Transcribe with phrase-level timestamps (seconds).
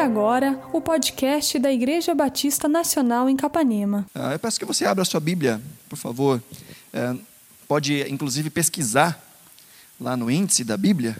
[0.00, 4.06] agora o podcast da Igreja Batista Nacional em Capanema.
[4.14, 6.42] Ah, eu peço que você abra a sua Bíblia, por favor.
[6.90, 7.14] É,
[7.68, 9.22] pode, inclusive, pesquisar
[10.00, 11.18] lá no índice da Bíblia,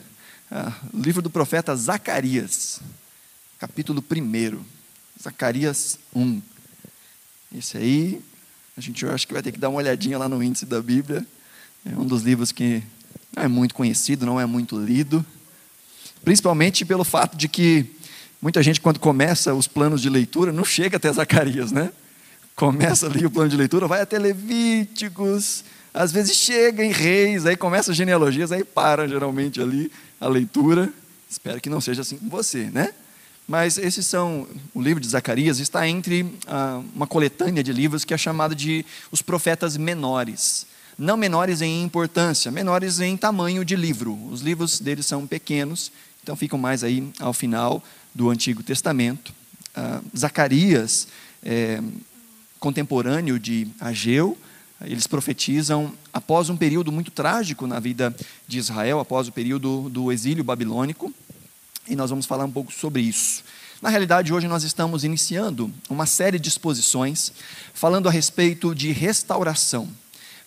[0.51, 2.81] ah, o livro do profeta Zacarias,
[3.59, 4.61] capítulo 1.
[5.23, 6.41] Zacarias 1.
[7.59, 8.23] Esse aí,
[8.79, 11.27] a gente acho que vai ter que dar uma olhadinha lá no índice da Bíblia.
[11.85, 12.83] É um dos livros que
[13.37, 15.25] não é muito conhecido, não é muito lido,
[16.25, 18.00] principalmente pelo fato de que
[18.41, 21.91] muita gente, quando começa os planos de leitura, não chega até Zacarias, né?
[22.55, 27.57] Começa ali o plano de leitura, vai até Levíticos, às vezes chega em Reis, aí
[27.57, 29.91] começa genealogias, aí para geralmente ali
[30.21, 30.93] a leitura.
[31.29, 32.93] Espero que não seja assim com você, né?
[33.49, 38.15] Mas esses são, o livro de Zacarias está entre ah, uma coletânea de livros que
[38.15, 40.67] é chamada de os profetas menores
[41.01, 44.13] não menores em importância, menores em tamanho de livro.
[44.31, 45.91] Os livros deles são pequenos,
[46.23, 47.83] então ficam mais aí ao final
[48.15, 49.33] do Antigo Testamento.
[49.75, 51.09] Ah, Zacarias,
[51.43, 51.83] é,
[52.59, 54.37] contemporâneo de Ageu,
[54.83, 58.15] eles profetizam após um período muito trágico na vida
[58.49, 61.13] de Israel, após o período do exílio babilônico,
[61.87, 63.45] e nós vamos falar um pouco sobre isso.
[63.83, 67.33] Na realidade, hoje nós estamos iniciando uma série de exposições
[67.73, 69.89] falando a respeito de restauração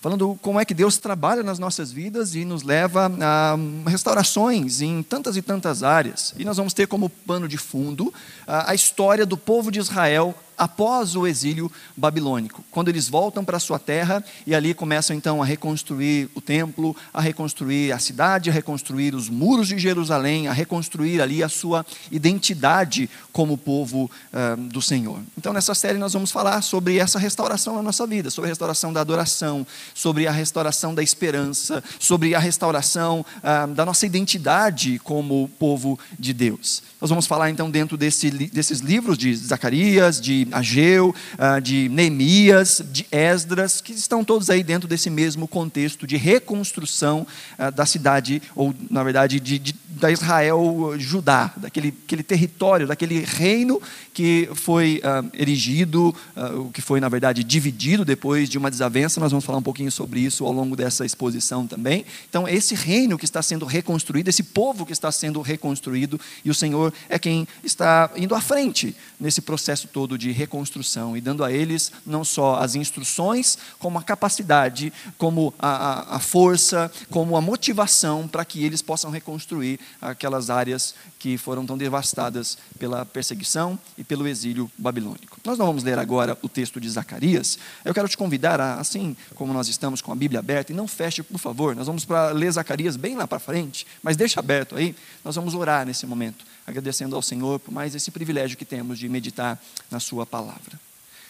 [0.04, 3.56] falando como é que Deus trabalha nas nossas vidas e nos leva a
[3.90, 6.34] restaurações em tantas e tantas áreas.
[6.38, 8.14] E nós vamos ter como pano de fundo
[8.46, 13.80] a história do povo de Israel após o exílio babilônico, quando eles voltam para sua
[13.80, 19.16] terra e ali começam então a reconstruir o templo, a reconstruir a cidade, a reconstruir
[19.16, 25.20] os muros de Jerusalém, a reconstruir ali a sua identidade como povo uh, do Senhor.
[25.38, 28.94] Então, nessa série, nós vamos falar sobre essa restauração na nossa vida, sobre a restauração
[28.94, 35.50] da adoração, sobre a restauração da esperança, sobre a restauração uh, da nossa identidade como
[35.60, 36.84] povo de Deus.
[37.02, 42.82] Nós vamos falar então dentro desse, desses livros de Zacarias, de Ageu, ah, de Neemias,
[42.92, 47.26] de Esdras, que estão todos aí dentro desse mesmo contexto de reconstrução
[47.58, 53.20] ah, da cidade, ou na verdade de, de, da Israel Judá, daquele aquele território, daquele
[53.20, 53.82] reino
[54.14, 59.20] que foi uh, erigido, uh, o que foi na verdade dividido depois de uma desavença.
[59.20, 62.06] Nós vamos falar um pouquinho sobre isso ao longo dessa exposição também.
[62.30, 66.54] Então, esse reino que está sendo reconstruído, esse povo que está sendo reconstruído, e o
[66.54, 71.52] Senhor é quem está indo à frente nesse processo todo de reconstrução e dando a
[71.52, 77.42] eles não só as instruções, como a capacidade, como a, a, a força, como a
[77.42, 84.04] motivação para que eles possam reconstruir aquelas áreas que foram tão devastadas pela perseguição e
[84.04, 85.40] pelo exílio babilônico.
[85.46, 87.58] Nós não vamos ler agora o texto de Zacarias.
[87.86, 90.86] Eu quero te convidar, a, assim como nós estamos com a Bíblia aberta, e não
[90.86, 91.78] feche, por favor.
[91.78, 94.94] Nós vamos para ler Zacarias bem lá para frente, mas deixa aberto aí.
[95.24, 99.08] Nós vamos orar nesse momento agradecendo ao Senhor por mais esse privilégio que temos de
[99.08, 99.58] meditar
[99.90, 100.78] na Sua palavra.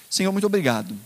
[0.10, 0.98] Senhor, muito obrigado.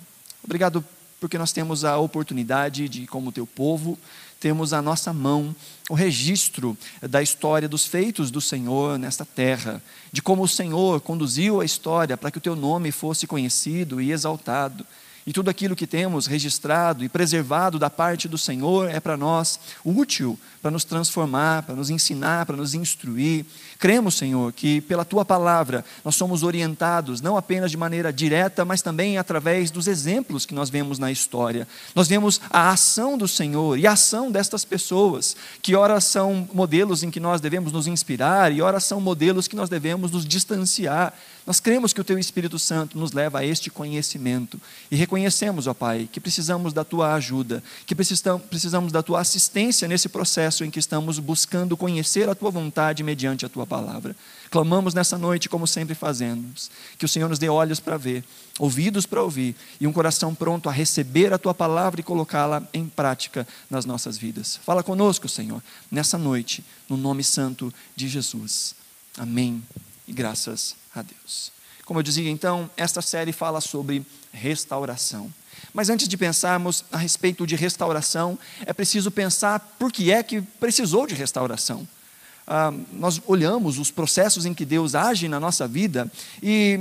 [0.42, 0.82] Obrigado
[1.20, 3.98] porque nós temos a oportunidade de, como teu povo,
[4.40, 5.56] temos à nossa mão
[5.90, 9.82] o registro da história dos feitos do Senhor nesta terra,
[10.12, 14.12] de como o Senhor conduziu a história para que o teu nome fosse conhecido e
[14.12, 14.86] exaltado.
[15.28, 19.60] E tudo aquilo que temos registrado e preservado da parte do Senhor é para nós
[19.84, 23.46] útil, para nos transformar, para nos ensinar, para nos instruir.
[23.78, 28.82] Cremos, Senhor, que pela tua palavra nós somos orientados, não apenas de maneira direta, mas
[28.82, 31.68] também através dos exemplos que nós vemos na história.
[31.94, 37.04] Nós vemos a ação do Senhor e a ação destas pessoas, que ora são modelos
[37.04, 41.14] em que nós devemos nos inspirar e ora são modelos que nós devemos nos distanciar.
[41.46, 44.60] Nós cremos que o Teu Espírito Santo nos leva a este conhecimento
[44.92, 50.08] e reconhecemos, ó Pai, que precisamos da Tua ajuda, que precisamos da Tua assistência nesse
[50.08, 54.16] processo em que estamos buscando conhecer a Tua vontade mediante a Tua palavra.
[54.52, 58.24] Clamamos nessa noite, como sempre fazemos, que o Senhor nos dê olhos para ver,
[58.60, 62.88] ouvidos para ouvir e um coração pronto a receber a Tua palavra e colocá-la em
[62.88, 64.60] prática nas nossas vidas.
[64.64, 65.62] Fala conosco, Senhor,
[65.92, 68.76] nessa noite, no nome santo de Jesus.
[69.18, 69.64] Amém
[70.08, 71.57] e graças a Deus.
[71.88, 75.34] Como eu dizia, então, esta série fala sobre restauração.
[75.74, 80.42] Mas antes de pensarmos a respeito de restauração, é preciso pensar por que é que
[80.42, 81.88] precisou de restauração
[82.48, 86.10] ah, nós olhamos os processos em que Deus age na nossa vida
[86.42, 86.80] e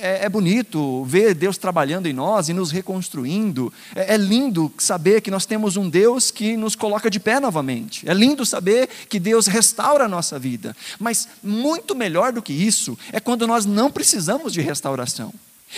[0.00, 3.70] é, é bonito ver Deus trabalhando em nós e nos reconstruindo.
[3.94, 8.08] É, é lindo saber que nós temos um Deus que nos coloca de pé novamente.
[8.08, 10.74] É lindo saber que Deus restaura a nossa vida.
[10.98, 15.32] Mas muito melhor do que isso é quando nós não precisamos de restauração.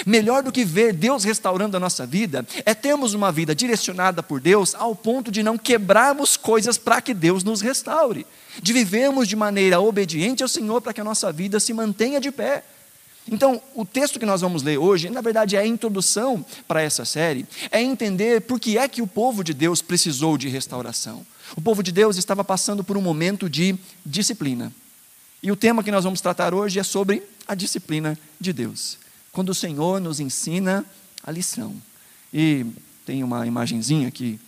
[0.05, 4.41] Melhor do que ver Deus restaurando a nossa vida é termos uma vida direcionada por
[4.41, 8.27] Deus ao ponto de não quebrarmos coisas para que Deus nos restaure,
[8.61, 12.33] de vivermos de maneira obediente ao Senhor para que a nossa vida se mantenha de
[12.33, 12.65] pé.
[13.31, 17.05] Então, o texto que nós vamos ler hoje, na verdade, é a introdução para essa
[17.05, 21.25] série, é entender por que é que o povo de Deus precisou de restauração.
[21.57, 24.73] O povo de Deus estava passando por um momento de disciplina.
[25.43, 29.04] E o tema que nós vamos tratar hoje é sobre a disciplina de Deus.
[29.35, 30.85] Quando o Senhor nos ensina
[31.23, 31.75] a lição.
[32.33, 32.65] E
[33.05, 34.41] tem uma imagenzinha que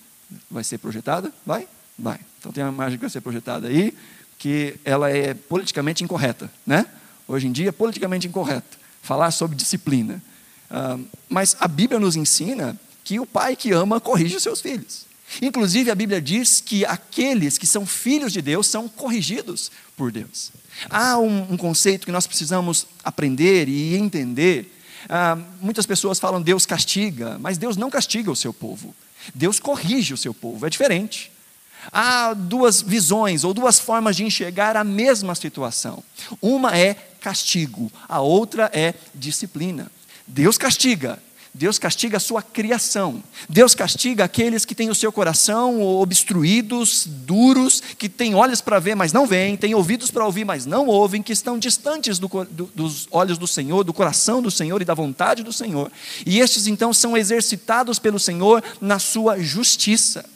[0.51, 1.33] vai ser projetada?
[1.45, 1.69] Vai?
[1.99, 2.21] Vai.
[2.39, 3.93] Então tem uma imagem que vai ser projetada aí,
[4.39, 6.87] que ela é politicamente incorreta, né?
[7.29, 10.23] Hoje em dia, politicamente incorreto falar sobre disciplina.
[10.71, 15.07] Uh, mas a Bíblia nos ensina que o pai que ama corrige os seus filhos.
[15.41, 20.53] Inclusive, a Bíblia diz que aqueles que são filhos de Deus são corrigidos por Deus.
[20.89, 24.73] Há um, um conceito que nós precisamos aprender e entender.
[25.07, 28.95] Uh, muitas pessoas falam Deus castiga, mas Deus não castiga o seu povo.
[29.35, 31.33] Deus corrige o seu povo, é diferente.
[31.93, 36.03] Há duas visões ou duas formas de enxergar a mesma situação.
[36.41, 39.91] Uma é castigo, a outra é disciplina.
[40.27, 41.21] Deus castiga,
[41.59, 43.23] Deus castiga a sua criação.
[43.49, 48.95] Deus castiga aqueles que têm o seu coração obstruídos, duros, que têm olhos para ver,
[48.95, 52.71] mas não veem, têm ouvidos para ouvir, mas não ouvem, que estão distantes do, do,
[52.75, 55.91] dos olhos do Senhor, do coração do Senhor e da vontade do Senhor.
[56.27, 60.27] E estes então são exercitados pelo Senhor na sua justiça.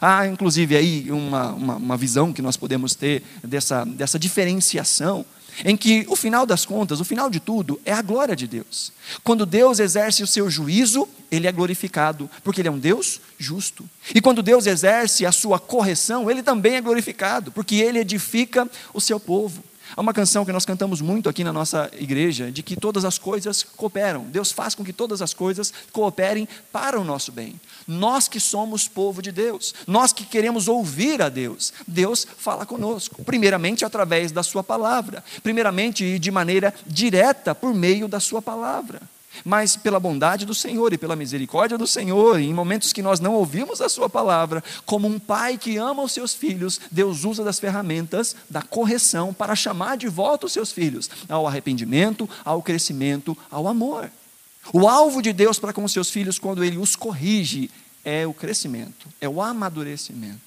[0.00, 5.26] Há, inclusive, aí uma, uma, uma visão que nós podemos ter dessa, dessa diferenciação
[5.64, 8.92] em que o final das contas, o final de tudo, é a glória de Deus.
[9.22, 13.88] Quando Deus exerce o seu juízo, ele é glorificado, porque ele é um Deus justo.
[14.14, 19.00] E quando Deus exerce a sua correção, ele também é glorificado, porque ele edifica o
[19.00, 19.62] seu povo.
[19.96, 23.18] Há uma canção que nós cantamos muito aqui na nossa igreja, de que todas as
[23.18, 24.24] coisas cooperam.
[24.24, 27.60] Deus faz com que todas as coisas cooperem para o nosso bem.
[27.86, 33.24] Nós que somos povo de Deus, nós que queremos ouvir a Deus, Deus fala conosco.
[33.24, 39.00] Primeiramente através da Sua palavra, primeiramente e de maneira direta por meio da Sua palavra
[39.44, 43.34] mas pela bondade do Senhor e pela misericórdia do Senhor, em momentos que nós não
[43.34, 47.58] ouvimos a Sua palavra, como um pai que ama os seus filhos, Deus usa das
[47.58, 53.66] ferramentas da correção para chamar de volta os seus filhos ao arrependimento, ao crescimento, ao
[53.66, 54.10] amor.
[54.72, 57.70] O alvo de Deus para com os seus filhos, quando Ele os corrige,
[58.04, 60.40] é o crescimento, é o amadurecimento.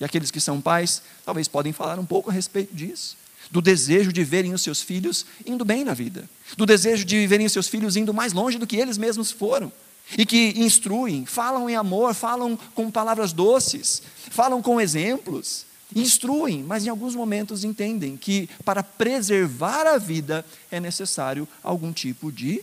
[0.00, 3.16] E aqueles que são pais, talvez podem falar um pouco a respeito disso
[3.50, 7.46] do desejo de verem os seus filhos indo bem na vida, do desejo de verem
[7.46, 9.72] os seus filhos indo mais longe do que eles mesmos foram,
[10.18, 16.84] e que instruem, falam em amor, falam com palavras doces, falam com exemplos, instruem, mas
[16.84, 22.62] em alguns momentos entendem que para preservar a vida é necessário algum tipo de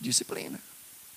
[0.00, 0.58] disciplina.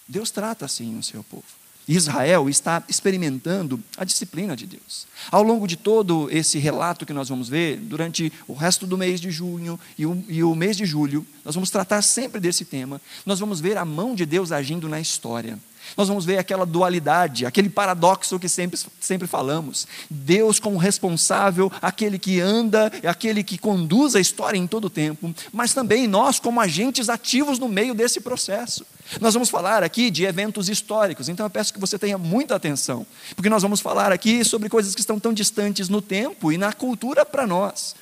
[0.07, 1.43] Deus trata assim o seu povo.
[1.87, 5.07] Israel está experimentando a disciplina de Deus.
[5.31, 9.21] Ao longo de todo esse relato que nós vamos ver, durante o resto do mês
[9.21, 12.99] de junho e o, e o, mês de julho, nós vamos tratar sempre desse tema.
[13.25, 15.57] Nós vamos ver a mão de Deus agindo na história.
[15.95, 19.87] Nós vamos ver aquela dualidade, aquele paradoxo que sempre, sempre falamos.
[20.09, 25.33] Deus como responsável, aquele que anda, aquele que conduz a história em todo o tempo,
[25.51, 28.85] mas também nós como agentes ativos no meio desse processo.
[29.21, 33.05] Nós vamos falar aqui de eventos históricos, então eu peço que você tenha muita atenção,
[33.35, 36.73] porque nós vamos falar aqui sobre coisas que estão tão distantes no tempo e na
[36.73, 37.95] cultura para nós.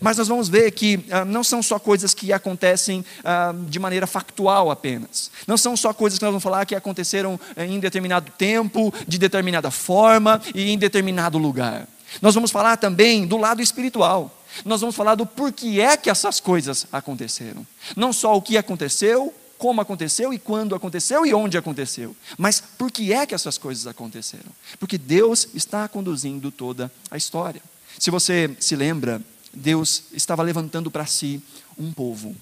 [0.00, 4.06] Mas nós vamos ver que ah, não são só coisas que acontecem ah, de maneira
[4.06, 5.30] factual apenas.
[5.46, 9.18] Não são só coisas que nós vamos falar que aconteceram eh, em determinado tempo, de
[9.18, 11.86] determinada forma e em determinado lugar.
[12.20, 14.42] Nós vamos falar também do lado espiritual.
[14.64, 17.66] Nós vamos falar do porquê é que essas coisas aconteceram.
[17.96, 22.16] Não só o que aconteceu, como aconteceu e quando aconteceu e onde aconteceu.
[22.36, 24.50] Mas por que é que essas coisas aconteceram?
[24.78, 27.62] Porque Deus está conduzindo toda a história.
[27.98, 31.40] Se você se lembra, Deus estava levantando para si
[31.78, 32.34] um povo.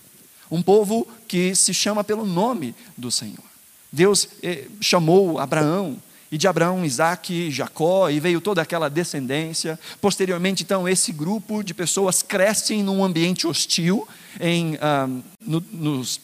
[0.51, 3.45] Um povo que se chama pelo nome do Senhor.
[3.93, 6.01] Deus eh, chamou Abraão,
[6.33, 9.79] e de Abraão, Isaac, Jacó, e veio toda aquela descendência.
[10.01, 14.07] Posteriormente, então, esse grupo de pessoas crescem num ambiente hostil
[14.39, 15.09] em, ah,
[15.41, 16.21] no, nos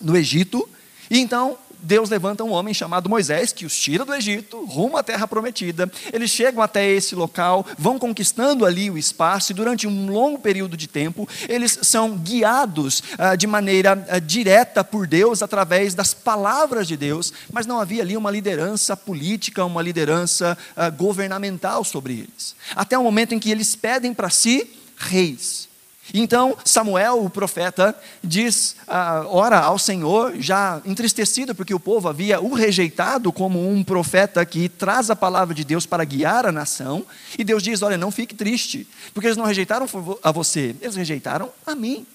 [0.00, 0.68] no Egito.
[1.10, 5.02] E então Deus levanta um homem chamado Moisés, que os tira do Egito, rumo à
[5.02, 5.90] terra prometida.
[6.12, 10.76] Eles chegam até esse local, vão conquistando ali o espaço, e durante um longo período
[10.76, 16.86] de tempo, eles são guiados ah, de maneira ah, direta por Deus, através das palavras
[16.86, 22.54] de Deus, mas não havia ali uma liderança política, uma liderança ah, governamental sobre eles.
[22.76, 25.71] Até o momento em que eles pedem para si reis.
[26.12, 32.40] Então Samuel, o profeta, diz, ah, ora ao Senhor, já entristecido porque o povo havia
[32.40, 37.06] o rejeitado como um profeta que traz a palavra de Deus para guiar a nação.
[37.38, 39.86] E Deus diz: olha, não fique triste, porque eles não rejeitaram
[40.22, 42.06] a você, eles rejeitaram a mim.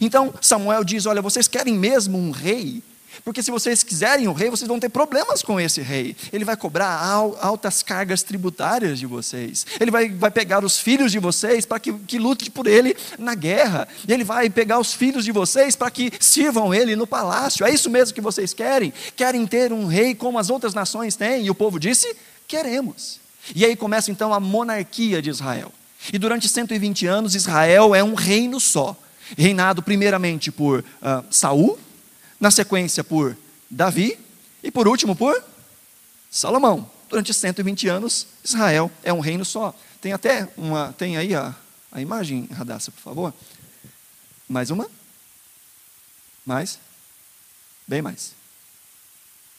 [0.00, 2.82] Então Samuel diz: Olha, vocês querem mesmo um rei?
[3.24, 6.16] Porque se vocês quiserem o rei, vocês vão ter problemas com esse rei.
[6.32, 6.96] Ele vai cobrar
[7.40, 9.66] altas cargas tributárias de vocês.
[9.78, 13.34] Ele vai, vai pegar os filhos de vocês para que, que lute por ele na
[13.34, 13.86] guerra.
[14.08, 17.64] Ele vai pegar os filhos de vocês para que sirvam ele no palácio.
[17.66, 18.92] É isso mesmo que vocês querem?
[19.16, 21.46] Querem ter um rei como as outras nações têm?
[21.46, 23.20] E o povo disse: queremos.
[23.54, 25.72] E aí começa então a monarquia de Israel.
[26.12, 28.96] E durante 120 anos, Israel é um reino só,
[29.36, 31.78] reinado primeiramente por uh, Saul
[32.40, 33.36] na sequência por
[33.70, 34.18] Davi
[34.62, 35.44] e por último por
[36.30, 36.90] Salomão.
[37.08, 39.74] Durante 120 anos, Israel é um reino só.
[40.00, 41.54] Tem até uma, tem aí a,
[41.92, 43.34] a imagem, Radassa, por favor.
[44.48, 44.88] Mais uma?
[46.46, 46.78] Mais?
[47.86, 48.32] Bem mais.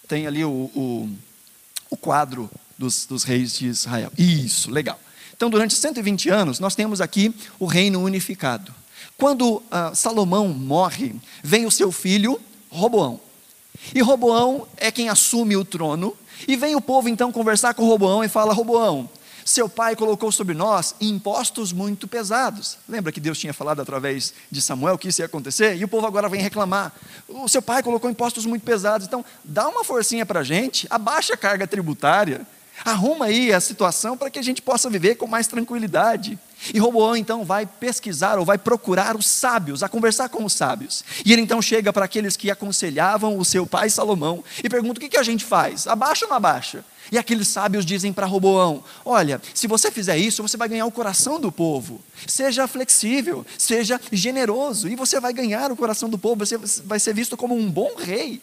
[0.07, 1.17] Tem ali o, o,
[1.89, 4.11] o quadro dos, dos reis de Israel.
[4.17, 4.99] Isso, legal.
[5.35, 8.73] Então, durante 120 anos, nós temos aqui o reino unificado.
[9.17, 12.39] Quando uh, Salomão morre, vem o seu filho
[12.71, 13.19] Roboão.
[13.93, 16.15] E Roboão é quem assume o trono.
[16.47, 19.09] E vem o povo então conversar com Roboão e fala: Roboão,
[19.45, 22.77] seu pai colocou sobre nós impostos muito pesados.
[22.87, 25.75] Lembra que Deus tinha falado através de Samuel que isso ia acontecer?
[25.75, 26.93] E o povo agora vem reclamar.
[27.27, 29.07] O seu pai colocou impostos muito pesados.
[29.07, 32.45] Então, dá uma forcinha para a gente, abaixa a carga tributária,
[32.85, 36.39] arruma aí a situação para que a gente possa viver com mais tranquilidade.
[36.73, 41.03] E Roboão então vai pesquisar ou vai procurar os sábios, a conversar com os sábios.
[41.25, 45.01] E ele então chega para aqueles que aconselhavam o seu pai Salomão e pergunta: o
[45.01, 45.87] que, que a gente faz?
[45.87, 46.83] Abaixa ou não abaixa?
[47.11, 50.91] E aqueles sábios dizem para Roboão: Olha, se você fizer isso, você vai ganhar o
[50.91, 52.01] coração do povo.
[52.27, 57.13] Seja flexível, seja generoso, e você vai ganhar o coração do povo, você vai ser
[57.13, 58.41] visto como um bom rei.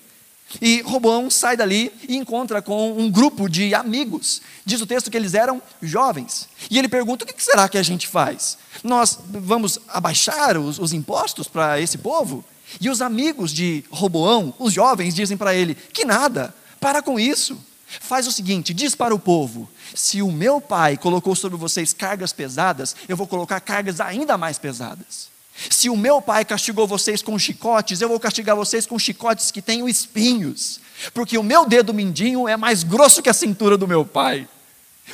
[0.63, 4.41] E Roboão sai dali e encontra com um grupo de amigos.
[4.65, 6.49] Diz o texto que eles eram jovens.
[6.71, 8.57] E ele pergunta: o que será que a gente faz?
[8.83, 12.45] Nós vamos abaixar os, os impostos para esse povo?
[12.81, 17.59] E os amigos de Roboão, os jovens, dizem para ele: que nada, para com isso.
[18.01, 22.33] Faz o seguinte: diz para o povo: se o meu pai colocou sobre vocês cargas
[22.33, 25.28] pesadas, eu vou colocar cargas ainda mais pesadas.
[25.71, 29.61] Se o meu pai castigou vocês com chicotes, eu vou castigar vocês com chicotes que
[29.61, 30.81] tenham espinhos,
[31.13, 34.49] porque o meu dedo mindinho é mais grosso que a cintura do meu pai.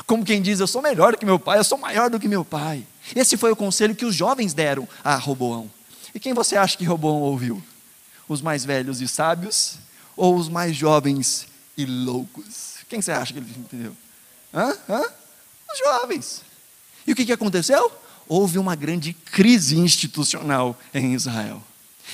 [0.06, 2.28] Como quem diz, eu sou melhor do que meu pai, eu sou maior do que
[2.28, 2.84] meu pai.
[3.14, 5.70] Esse foi o conselho que os jovens deram a Roboão.
[6.14, 7.62] E quem você acha que Roboão ouviu?
[8.28, 9.78] Os mais velhos e sábios
[10.16, 11.46] ou os mais jovens
[11.76, 12.74] e loucos?
[12.88, 13.96] Quem você acha que ele entendeu?
[14.52, 14.76] Hã?
[14.88, 15.02] Hã?
[15.72, 16.42] Os jovens.
[17.06, 17.90] E o que, que aconteceu?
[18.28, 21.62] Houve uma grande crise institucional em Israel.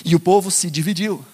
[0.05, 1.25] E o povo se dividiu.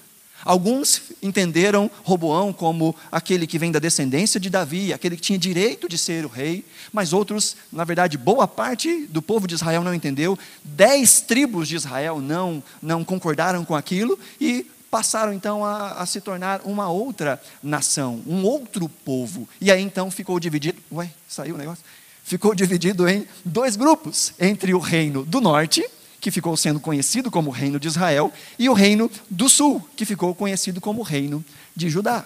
[0.44, 5.88] Alguns entenderam Roboão como aquele que vem da descendência de Davi, aquele que tinha direito
[5.88, 9.92] de ser o rei, mas outros, na verdade, boa parte do povo de Israel não
[9.92, 10.38] entendeu.
[10.62, 16.20] Dez tribos de Israel não, não concordaram com aquilo e passaram então a, a se
[16.20, 19.48] tornar uma outra nação, um outro povo.
[19.60, 20.80] E aí então ficou dividido.
[20.92, 21.84] Ué, saiu o negócio?
[22.26, 25.88] Ficou dividido em dois grupos: entre o reino do norte,
[26.20, 30.34] que ficou sendo conhecido como Reino de Israel, e o reino do sul, que ficou
[30.34, 31.42] conhecido como Reino
[31.74, 32.24] de Judá.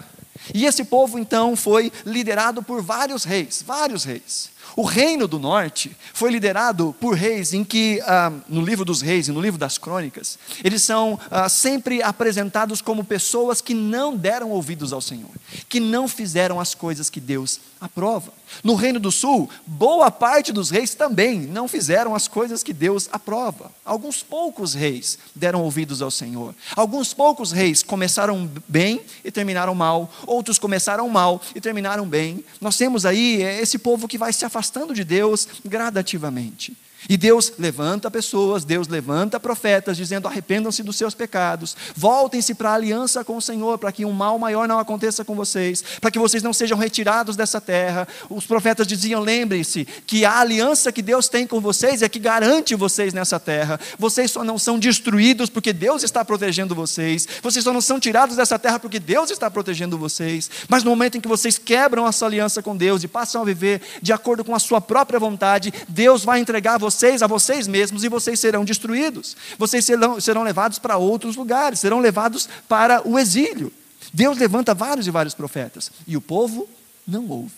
[0.54, 4.50] E esse povo então foi liderado por vários reis, vários reis.
[4.76, 9.28] O reino do norte foi liderado por reis em que, ah, no livro dos reis
[9.28, 14.50] e no livro das crônicas, eles são ah, sempre apresentados como pessoas que não deram
[14.50, 15.30] ouvidos ao Senhor,
[15.68, 18.32] que não fizeram as coisas que Deus aprova.
[18.62, 23.08] No reino do sul, boa parte dos reis também não fizeram as coisas que Deus
[23.12, 23.70] aprova.
[23.84, 26.54] Alguns poucos reis deram ouvidos ao Senhor.
[26.76, 30.10] Alguns poucos reis começaram bem e terminaram mal.
[30.26, 32.44] Outros começaram mal e terminaram bem.
[32.60, 34.59] Nós temos aí eh, esse povo que vai se afastando
[34.92, 36.76] de Deus gradativamente.
[37.08, 42.74] E Deus levanta pessoas, Deus levanta profetas, dizendo: arrependam-se dos seus pecados, voltem-se para a
[42.74, 46.18] aliança com o Senhor, para que um mal maior não aconteça com vocês, para que
[46.18, 48.06] vocês não sejam retirados dessa terra.
[48.28, 52.74] Os profetas diziam: lembrem-se que a aliança que Deus tem com vocês é que garante
[52.74, 53.80] vocês nessa terra.
[53.98, 58.36] Vocês só não são destruídos porque Deus está protegendo vocês, vocês só não são tirados
[58.36, 60.50] dessa terra porque Deus está protegendo vocês.
[60.68, 63.80] Mas no momento em que vocês quebram essa aliança com Deus e passam a viver
[64.02, 68.02] de acordo com a sua própria vontade, Deus vai entregar vocês vocês a vocês mesmos
[68.02, 69.36] e vocês serão destruídos.
[69.56, 73.72] Vocês serão, serão levados para outros lugares, serão levados para o exílio.
[74.12, 76.68] Deus levanta vários e vários profetas e o povo
[77.06, 77.52] não ouve.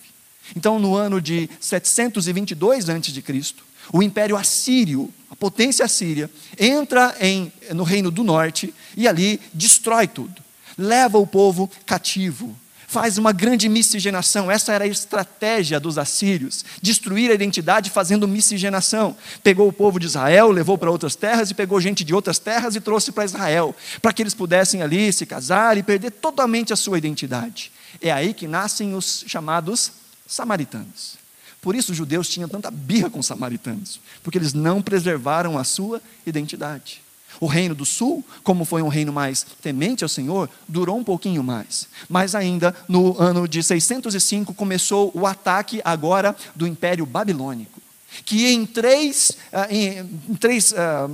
[0.55, 3.55] Então, no ano de 722 a.C.,
[3.93, 10.07] o Império Assírio, a potência assíria, entra em, no Reino do Norte e ali destrói
[10.07, 10.43] tudo.
[10.77, 12.57] Leva o povo cativo,
[12.93, 14.51] faz uma grande miscigenação.
[14.51, 19.17] Essa era a estratégia dos assírios: destruir a identidade fazendo miscigenação.
[19.43, 22.77] Pegou o povo de Israel, levou para outras terras e pegou gente de outras terras
[22.77, 26.77] e trouxe para Israel, para que eles pudessem ali se casar e perder totalmente a
[26.77, 27.73] sua identidade.
[28.01, 29.93] É aí que nascem os chamados
[30.27, 31.17] samaritanos.
[31.63, 35.65] Por isso os judeus tinham tanta birra com os samaritanos, porque eles não preservaram a
[35.65, 37.02] sua identidade.
[37.43, 41.43] O reino do sul, como foi um reino mais temente ao Senhor, durou um pouquinho
[41.43, 41.89] mais.
[42.09, 47.83] Mas ainda no ano de 605 começou o ataque agora do Império Babilônico,
[48.25, 50.07] que em três, ah, em,
[50.39, 51.11] três ah,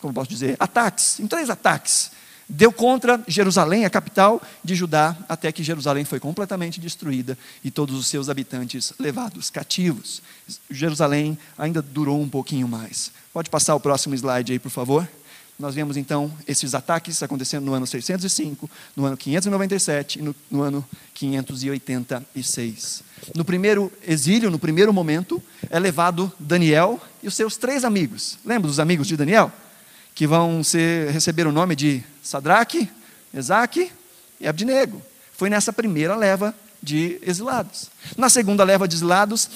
[0.00, 2.10] como posso dizer, ataques, em três ataques,
[2.48, 7.98] deu contra Jerusalém, a capital de Judá, até que Jerusalém foi completamente destruída e todos
[7.98, 10.22] os seus habitantes levados cativos.
[10.70, 13.12] Jerusalém ainda durou um pouquinho mais.
[13.30, 15.06] Pode passar o próximo slide aí, por favor.
[15.58, 20.62] Nós vemos então esses ataques acontecendo no ano 605, no ano 597 e no, no
[20.62, 20.84] ano
[21.14, 23.02] 586.
[23.34, 28.38] No primeiro exílio, no primeiro momento, é levado Daniel e os seus três amigos.
[28.44, 29.52] Lembra dos amigos de Daniel?
[30.18, 32.90] que vão ser, receber o nome de Sadraque,
[33.32, 33.92] Mesaque
[34.40, 35.00] e Abdinego.
[35.32, 37.90] Foi nessa primeira leva de exilados.
[38.16, 39.48] Na segunda leva de exilados,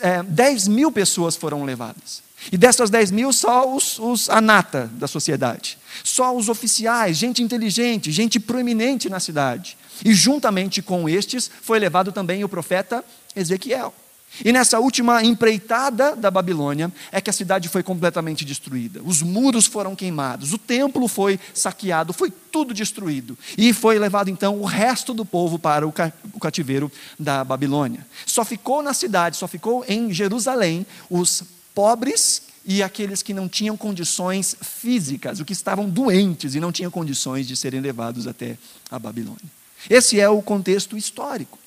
[0.00, 2.22] é, 10 mil pessoas foram levadas.
[2.50, 5.78] E dessas 10 mil, só os, os a nata da sociedade.
[6.02, 9.76] Só os oficiais, gente inteligente, gente proeminente na cidade.
[10.04, 13.04] E juntamente com estes, foi levado também o profeta
[13.36, 13.94] Ezequiel.
[14.44, 19.02] E nessa última empreitada da Babilônia é que a cidade foi completamente destruída.
[19.04, 23.36] Os muros foram queimados, o templo foi saqueado, foi tudo destruído.
[23.58, 25.92] E foi levado então o resto do povo para o
[26.40, 28.06] cativeiro da Babilônia.
[28.24, 31.42] Só ficou na cidade, só ficou em Jerusalém os
[31.74, 36.90] pobres e aqueles que não tinham condições físicas, os que estavam doentes e não tinham
[36.90, 38.56] condições de serem levados até
[38.90, 39.60] a Babilônia.
[39.88, 41.58] Esse é o contexto histórico.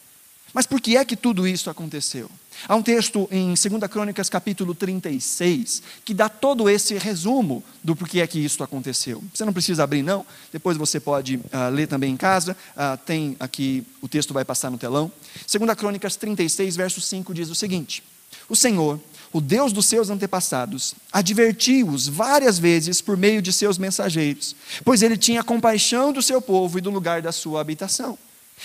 [0.54, 2.30] Mas por que é que tudo isso aconteceu?
[2.68, 8.22] Há um texto em 2 Crônicas, capítulo 36, que dá todo esse resumo do porquê
[8.22, 9.24] é que isso aconteceu.
[9.34, 13.36] Você não precisa abrir, não, depois você pode uh, ler também em casa, uh, tem
[13.40, 15.12] aqui, o texto vai passar no telão.
[15.52, 18.04] 2 Crônicas 36, verso 5 diz o seguinte:
[18.48, 19.00] O Senhor,
[19.32, 25.18] o Deus dos seus antepassados, advertiu-os várias vezes por meio de seus mensageiros, pois ele
[25.18, 28.18] tinha compaixão do seu povo e do lugar da sua habitação.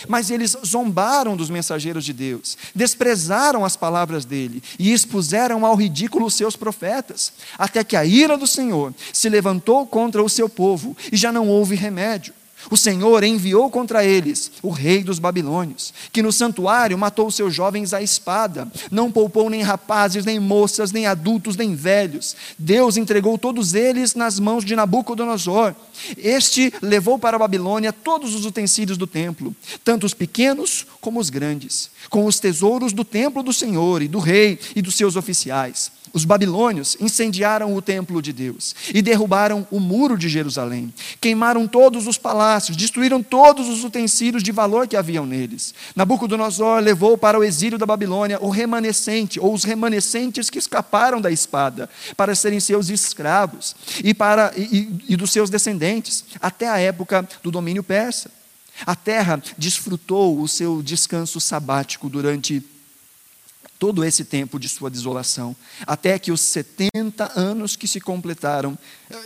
[0.06, 6.26] Mas eles zombaram dos mensageiros de Deus, desprezaram as palavras dele e expuseram ao ridículo
[6.26, 10.96] os seus profetas, até que a ira do Senhor se levantou contra o seu povo
[11.10, 12.37] e já não houve remédio.
[12.70, 17.94] O Senhor enviou contra eles o rei dos babilônios, que no santuário matou seus jovens
[17.94, 22.36] à espada, não poupou nem rapazes, nem moças, nem adultos, nem velhos.
[22.58, 25.74] Deus entregou todos eles nas mãos de Nabucodonosor.
[26.16, 31.30] Este levou para a Babilônia todos os utensílios do templo, tanto os pequenos como os
[31.30, 35.97] grandes, com os tesouros do templo do Senhor e do rei e dos seus oficiais.
[36.12, 40.92] Os babilônios incendiaram o templo de Deus e derrubaram o muro de Jerusalém.
[41.20, 45.74] Queimaram todos os palácios, destruíram todos os utensílios de valor que haviam neles.
[45.94, 51.30] Nabucodonosor levou para o exílio da Babilônia o remanescente, ou os remanescentes que escaparam da
[51.30, 57.28] espada, para serem seus escravos e, para, e, e dos seus descendentes, até a época
[57.42, 58.30] do domínio persa.
[58.86, 62.62] A terra desfrutou o seu descanso sabático durante
[63.78, 65.54] todo esse tempo de sua desolação,
[65.86, 68.76] até que os 70 anos que se completaram,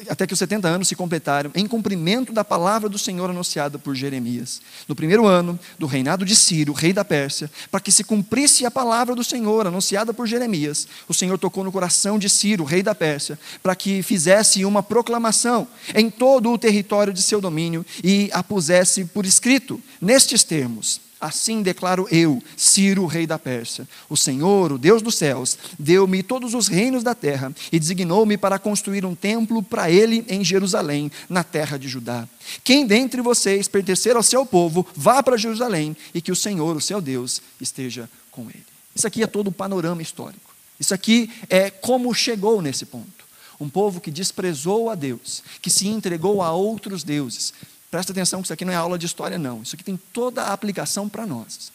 [0.08, 3.94] até que os 70 anos se completaram em cumprimento da palavra do Senhor anunciada por
[3.94, 4.60] Jeremias.
[4.86, 8.70] No primeiro ano do reinado de Ciro, rei da Pérsia, para que se cumprisse a
[8.70, 12.94] palavra do Senhor anunciada por Jeremias, o Senhor tocou no coração de Ciro, rei da
[12.94, 18.42] Pérsia, para que fizesse uma proclamação em todo o território de seu domínio e a
[18.42, 24.76] pusesse por escrito nestes termos: Assim declaro eu, Ciro, rei da Pérsia: O Senhor, o
[24.76, 29.62] Deus dos céus, deu-me todos os reinos da terra e designou-me para construir um templo
[29.62, 32.28] para ele em Jerusalém, na terra de Judá.
[32.64, 36.80] Quem dentre vocês pertencer ao seu povo, vá para Jerusalém e que o Senhor, o
[36.80, 38.66] seu Deus, esteja com ele.
[38.92, 40.52] Isso aqui é todo o panorama histórico.
[40.80, 43.22] Isso aqui é como chegou nesse ponto.
[43.60, 47.54] Um povo que desprezou a Deus, que se entregou a outros deuses,
[47.92, 49.60] Presta atenção que isso aqui não é aula de história, não.
[49.60, 51.70] Isso aqui tem toda a aplicação para nós.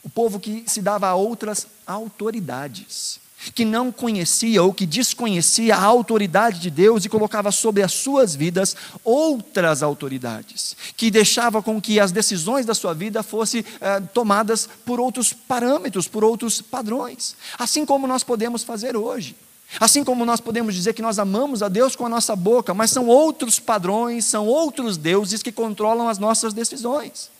[0.00, 3.18] O povo que se dava a outras autoridades,
[3.52, 8.36] que não conhecia ou que desconhecia a autoridade de Deus e colocava sobre as suas
[8.36, 14.68] vidas outras autoridades, que deixava com que as decisões da sua vida fossem eh, tomadas
[14.86, 19.34] por outros parâmetros, por outros padrões, assim como nós podemos fazer hoje.
[19.78, 22.90] Assim como nós podemos dizer que nós amamos a Deus com a nossa boca, mas
[22.90, 27.30] são outros padrões, são outros deuses que controlam as nossas decisões.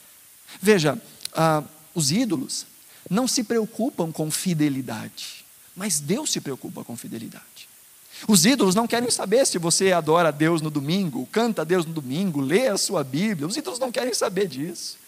[0.60, 1.00] Veja,
[1.34, 1.62] ah,
[1.94, 2.66] os ídolos
[3.08, 7.68] não se preocupam com fidelidade, mas Deus se preocupa com fidelidade.
[8.28, 11.86] Os ídolos não querem saber se você adora a Deus no domingo, canta a Deus
[11.86, 13.46] no domingo, lê a sua Bíblia.
[13.46, 14.98] Os ídolos não querem saber disso.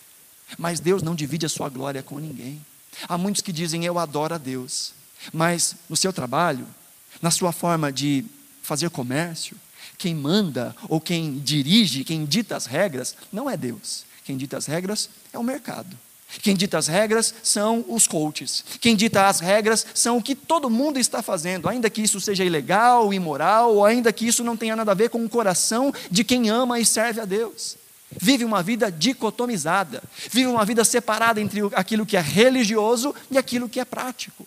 [0.59, 2.65] Mas Deus não divide a sua glória com ninguém.
[3.09, 4.93] Há muitos que dizem eu adoro a Deus,
[5.33, 6.67] mas no seu trabalho,
[7.23, 8.25] na sua forma de
[8.63, 9.57] fazer comércio,
[9.97, 14.05] quem manda ou quem dirige, quem dita as regras, não é Deus.
[14.25, 15.97] Quem dita as regras é o mercado.
[16.41, 18.65] Quem dita as regras são os coaches.
[18.81, 22.45] Quem dita as regras são o que todo mundo está fazendo, ainda que isso seja
[22.45, 26.25] ilegal, imoral, ou ainda que isso não tenha nada a ver com o coração de
[26.25, 27.77] quem ama e serve a Deus.
[28.11, 33.69] Vive uma vida dicotomizada, vive uma vida separada entre aquilo que é religioso e aquilo
[33.69, 34.47] que é prático.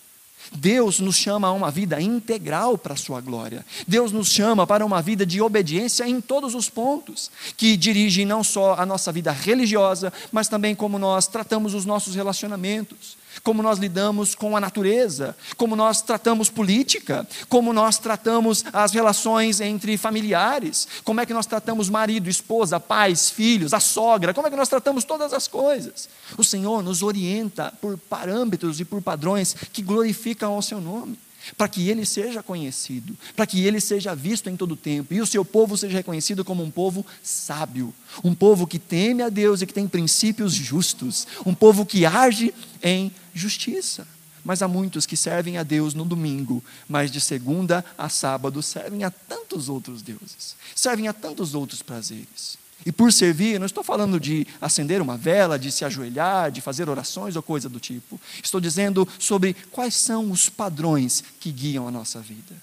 [0.52, 3.64] Deus nos chama a uma vida integral para a sua glória.
[3.86, 8.42] Deus nos chama para uma vida de obediência em todos os pontos, que dirige não
[8.44, 13.78] só a nossa vida religiosa, mas também como nós tratamos os nossos relacionamentos como nós
[13.78, 20.88] lidamos com a natureza, como nós tratamos política, como nós tratamos as relações entre familiares,
[21.04, 24.68] como é que nós tratamos marido, esposa, pais, filhos, a sogra, como é que nós
[24.68, 26.08] tratamos todas as coisas.
[26.36, 31.18] O Senhor nos orienta por parâmetros e por padrões que glorificam ao seu nome
[31.56, 35.20] para que ele seja conhecido, para que ele seja visto em todo o tempo e
[35.20, 37.94] o seu povo seja reconhecido como um povo sábio,
[38.24, 42.52] um povo que teme a Deus e que tem princípios justos, um povo que age
[42.86, 44.06] em justiça.
[44.44, 49.02] Mas há muitos que servem a Deus no domingo, mas de segunda a sábado servem
[49.02, 52.56] a tantos outros deuses, servem a tantos outros prazeres.
[52.84, 56.88] E por servir, não estou falando de acender uma vela, de se ajoelhar, de fazer
[56.88, 58.20] orações ou coisa do tipo.
[58.40, 62.54] Estou dizendo sobre quais são os padrões que guiam a nossa vida.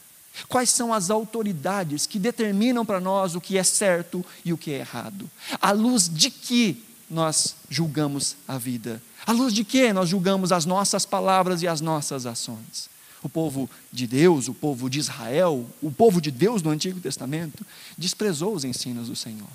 [0.48, 4.72] Quais são as autoridades que determinam para nós o que é certo e o que
[4.72, 5.30] é errado?
[5.60, 6.82] À luz de que
[7.14, 9.02] nós julgamos a vida?
[9.26, 12.90] À luz de que nós julgamos as nossas palavras e as nossas ações?
[13.22, 17.66] O povo de Deus, o povo de Israel, o povo de Deus no Antigo Testamento,
[17.98, 19.48] desprezou os ensinos do Senhor.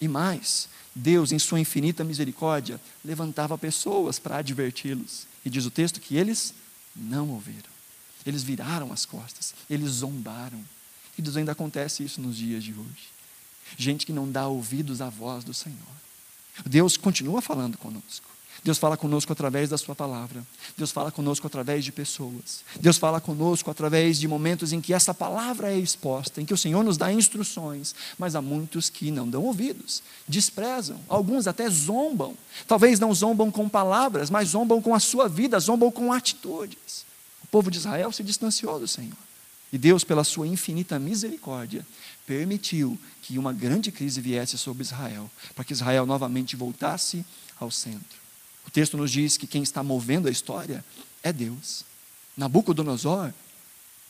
[0.00, 5.26] E mais, Deus, em sua infinita misericórdia, levantava pessoas para adverti-los.
[5.44, 6.54] E diz o texto que eles
[6.94, 7.76] não ouviram.
[8.24, 10.64] Eles viraram as costas, eles zombaram.
[11.18, 13.08] E ainda acontece isso nos dias de hoje.
[13.76, 15.76] Gente que não dá ouvidos à voz do Senhor.
[16.64, 18.36] Deus continua falando conosco.
[18.66, 20.44] Deus fala conosco através da Sua palavra.
[20.76, 22.64] Deus fala conosco através de pessoas.
[22.80, 26.56] Deus fala conosco através de momentos em que essa palavra é exposta, em que o
[26.56, 32.36] Senhor nos dá instruções, mas há muitos que não dão ouvidos, desprezam, alguns até zombam.
[32.66, 37.06] Talvez não zombam com palavras, mas zombam com a sua vida, zombam com atitudes.
[37.44, 39.16] O povo de Israel se distanciou do Senhor.
[39.72, 41.86] E Deus, pela sua infinita misericórdia,
[42.26, 47.24] permitiu que uma grande crise viesse sobre Israel, para que Israel novamente voltasse
[47.58, 48.18] ao centro.
[48.64, 50.84] O texto nos diz que quem está movendo a história
[51.24, 51.84] é Deus.
[52.36, 53.32] Nabucodonosor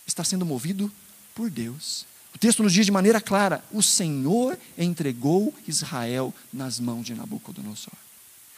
[0.06, 0.92] está sendo movido
[1.34, 2.04] por Deus.
[2.34, 7.94] O texto nos diz de maneira clara: o Senhor entregou Israel nas mãos de Nabucodonosor.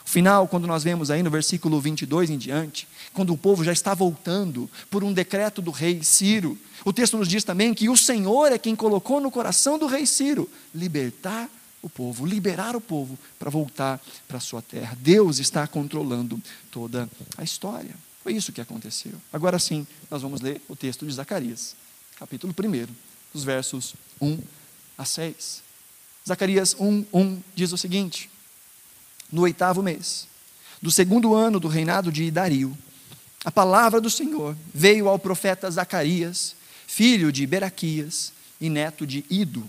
[0.08, 3.92] Final, quando nós vemos aí no versículo 22 em diante, quando o povo já está
[3.92, 8.50] voltando por um decreto do rei Ciro, o texto nos diz também que o Senhor
[8.50, 11.46] é quem colocou no coração do rei Ciro libertar
[11.82, 14.96] o povo, liberar o povo para voltar para a sua terra.
[14.98, 16.40] Deus está controlando
[16.70, 17.94] toda a história.
[18.22, 19.12] Foi isso que aconteceu.
[19.30, 21.76] Agora sim, nós vamos ler o texto de Zacarias,
[22.18, 22.86] capítulo 1,
[23.34, 24.38] os versos 1
[24.96, 25.62] a 6.
[26.26, 28.30] Zacarias 1, 1 diz o seguinte:
[29.30, 30.26] No oitavo mês,
[30.80, 32.76] do segundo ano do reinado de Dario,
[33.44, 36.54] a palavra do Senhor veio ao profeta Zacarias,
[36.86, 39.68] filho de Beraquias e neto de Ido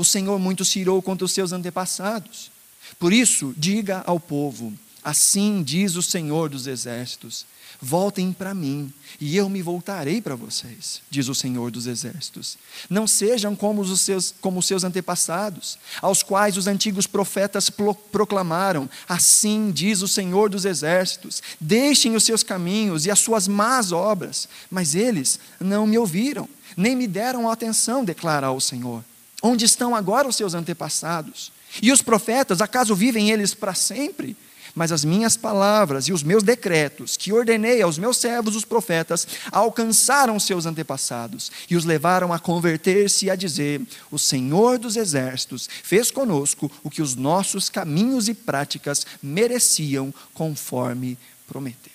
[0.00, 2.50] o Senhor muito se irou contra os seus antepassados.
[2.98, 4.72] Por isso, diga ao povo:
[5.02, 7.46] Assim diz o Senhor dos exércitos:
[7.80, 12.58] Voltem para mim, e eu me voltarei para vocês, diz o Senhor dos exércitos.
[12.90, 18.88] Não sejam como os seus, como os seus antepassados, aos quais os antigos profetas proclamaram:
[19.08, 24.46] Assim diz o Senhor dos exércitos: Deixem os seus caminhos e as suas más obras.
[24.70, 29.02] Mas eles não me ouviram, nem me deram atenção, declara o Senhor.
[29.42, 31.50] Onde estão agora os seus antepassados?
[31.80, 34.36] E os profetas, acaso vivem eles para sempre?
[34.74, 39.26] Mas as minhas palavras e os meus decretos, que ordenei aos meus servos, os profetas,
[39.50, 45.68] alcançaram seus antepassados e os levaram a converter-se e a dizer: O Senhor dos exércitos
[45.82, 51.92] fez conosco o que os nossos caminhos e práticas mereciam, conforme prometeu.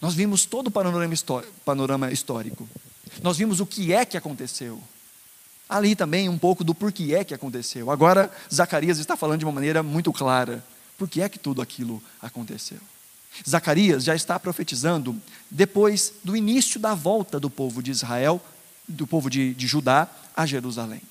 [0.00, 2.68] Nós vimos todo o panorama histórico.
[3.22, 4.82] Nós vimos o que é que aconteceu
[5.72, 7.90] ali também um pouco do porquê é que aconteceu.
[7.90, 10.62] Agora, Zacarias está falando de uma maneira muito clara.
[11.02, 12.78] Por que é que tudo aquilo aconteceu.
[13.48, 18.40] Zacarias já está profetizando depois do início da volta do povo de Israel,
[18.86, 21.02] do povo de, de Judá a Jerusalém.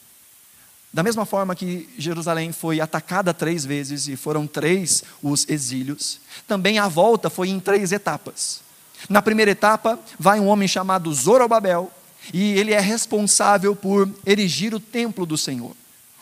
[0.93, 6.79] Da mesma forma que Jerusalém foi atacada três vezes e foram três os exílios, também
[6.79, 8.61] a volta foi em três etapas.
[9.09, 11.91] Na primeira etapa, vai um homem chamado Zorobabel,
[12.33, 15.75] e ele é responsável por erigir o templo do Senhor.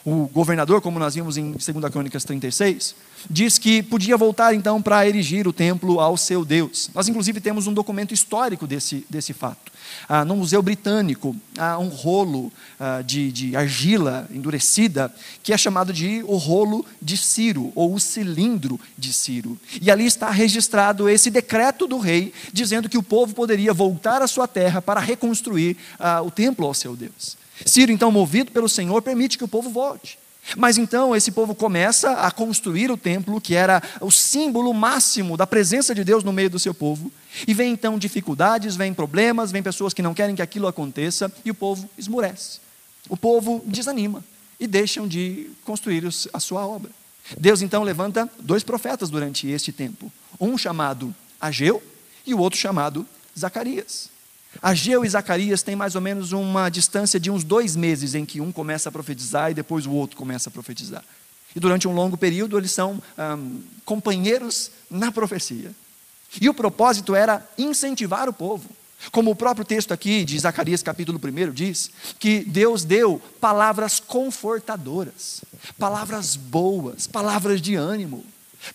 [0.04, 2.96] O governador, como nós vimos em 2 Crônicas 36,
[3.30, 6.90] diz que podia voltar então para erigir o templo ao seu Deus.
[6.94, 9.72] Nós, inclusive, temos um documento histórico desse, desse fato.
[10.08, 15.92] Ah, no Museu Britânico, há um rolo ah, de, de argila endurecida que é chamado
[15.92, 19.58] de o rolo de Ciro, ou o cilindro de Ciro.
[19.82, 24.28] E ali está registrado esse decreto do rei, dizendo que o povo poderia voltar à
[24.28, 27.38] sua terra para reconstruir ah, o templo ao seu Deus.
[27.66, 30.18] Ciro, então, movido pelo Senhor, permite que o povo volte.
[30.58, 35.46] Mas então esse povo começa a construir o templo, que era o símbolo máximo da
[35.46, 37.12] presença de Deus no meio do seu povo.
[37.48, 41.52] E vem então dificuldades, vem problemas, vem pessoas que não querem que aquilo aconteça, e
[41.52, 42.60] o povo esmurece.
[43.08, 44.24] O povo desanima
[44.60, 46.92] e deixam de construir a sua obra.
[47.38, 51.82] Deus então levanta dois profetas durante este tempo: um chamado Ageu
[52.26, 53.06] e o outro chamado
[53.38, 54.10] Zacarias.
[54.62, 58.42] Ageu e Zacarias têm mais ou menos uma distância de uns dois meses em que
[58.42, 61.04] um começa a profetizar e depois o outro começa a profetizar.
[61.56, 63.02] E durante um longo período eles são
[63.86, 65.72] companheiros na profecia.
[66.40, 68.70] E o propósito era incentivar o povo.
[69.12, 75.42] Como o próprio texto aqui de Zacarias, capítulo 1, diz, que Deus deu palavras confortadoras,
[75.78, 78.26] palavras boas, palavras de ânimo.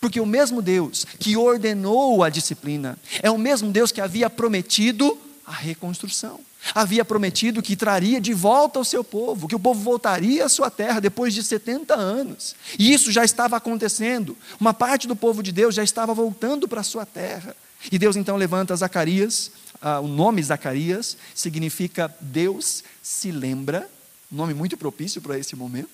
[0.00, 5.18] Porque o mesmo Deus que ordenou a disciplina é o mesmo Deus que havia prometido
[5.46, 6.40] a reconstrução.
[6.74, 10.70] Havia prometido que traria de volta o seu povo, que o povo voltaria à sua
[10.70, 12.56] terra depois de 70 anos.
[12.78, 14.36] E isso já estava acontecendo.
[14.58, 17.54] Uma parte do povo de Deus já estava voltando para a sua terra.
[17.92, 23.90] E Deus então levanta Zacarias, ah, o nome Zacarias significa Deus se lembra,
[24.30, 25.90] nome muito propício para esse momento.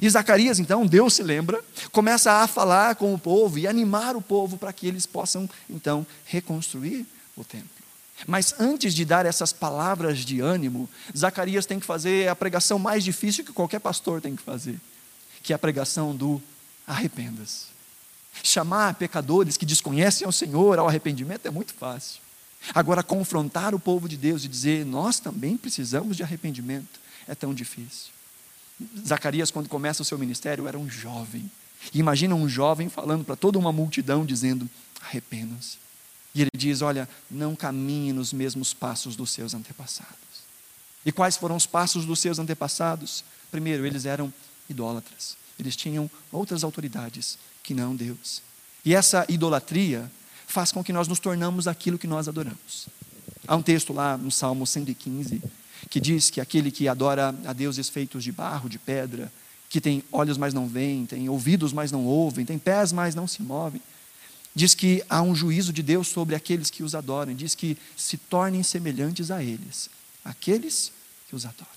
[0.00, 4.22] E Zacarias, então, Deus se lembra, começa a falar com o povo e animar o
[4.22, 7.73] povo para que eles possam, então, reconstruir o templo.
[8.26, 13.04] Mas antes de dar essas palavras de ânimo, Zacarias tem que fazer a pregação mais
[13.04, 14.80] difícil que qualquer pastor tem que fazer,
[15.42, 16.40] que é a pregação do
[16.86, 17.66] arrependas.
[18.42, 22.20] Chamar pecadores que desconhecem o Senhor ao arrependimento é muito fácil.
[22.74, 27.52] Agora, confrontar o povo de Deus e dizer, nós também precisamos de arrependimento, é tão
[27.52, 28.10] difícil.
[29.06, 31.50] Zacarias, quando começa o seu ministério, era um jovem.
[31.92, 34.68] Imagina um jovem falando para toda uma multidão, dizendo:
[35.00, 35.83] arrependam-se.
[36.34, 40.14] E ele diz: Olha, não caminhe nos mesmos passos dos seus antepassados.
[41.06, 43.24] E quais foram os passos dos seus antepassados?
[43.50, 44.32] Primeiro, eles eram
[44.68, 45.36] idólatras.
[45.58, 48.42] Eles tinham outras autoridades que não Deus.
[48.84, 50.10] E essa idolatria
[50.46, 52.88] faz com que nós nos tornamos aquilo que nós adoramos.
[53.46, 55.42] Há um texto lá no Salmo 115
[55.90, 59.30] que diz que aquele que adora a deuses feitos de barro, de pedra,
[59.68, 63.26] que tem olhos, mas não veem, tem ouvidos, mas não ouvem, tem pés, mas não
[63.26, 63.80] se movem,
[64.54, 68.16] diz que há um juízo de Deus sobre aqueles que os adoram, diz que se
[68.16, 69.90] tornem semelhantes a eles,
[70.24, 70.92] aqueles
[71.28, 71.72] que os adoram.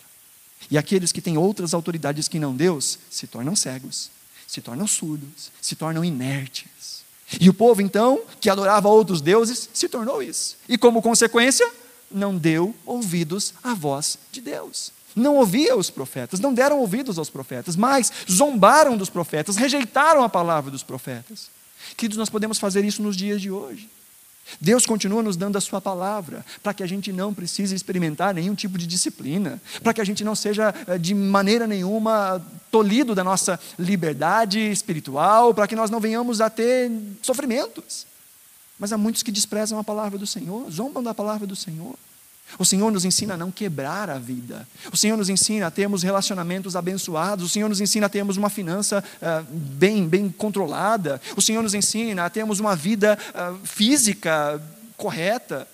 [0.69, 4.09] E aqueles que têm outras autoridades que não Deus se tornam cegos,
[4.45, 7.05] se tornam surdos, se tornam inertes.
[7.39, 10.57] E o povo, então, que adorava outros deuses, se tornou isso.
[10.67, 11.69] E como consequência,
[12.09, 14.91] não deu ouvidos à voz de Deus.
[15.15, 20.29] Não ouvia os profetas, não deram ouvidos aos profetas, mas zombaram dos profetas, rejeitaram a
[20.29, 21.49] palavra dos profetas.
[21.95, 23.89] Queridos, nós podemos fazer isso nos dias de hoje.
[24.61, 28.55] Deus continua nos dando a Sua palavra, para que a gente não precise experimentar nenhum
[28.55, 33.23] tipo de disciplina, para que a gente não seja eh, de maneira nenhuma tolhido da
[33.23, 36.89] nossa liberdade espiritual, para que nós não venhamos a ter
[37.21, 38.07] sofrimentos.
[38.79, 41.95] Mas há muitos que desprezam a palavra do Senhor, zombam da palavra do Senhor.
[42.57, 44.67] O Senhor nos ensina a não quebrar a vida.
[44.91, 47.45] O Senhor nos ensina a termos relacionamentos abençoados.
[47.45, 51.21] O Senhor nos ensina a termos uma finança uh, bem, bem controlada.
[51.35, 54.61] O Senhor nos ensina a termos uma vida uh, física
[54.95, 55.67] correta.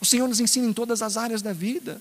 [0.00, 2.00] O Senhor nos ensina em todas as áreas da vida.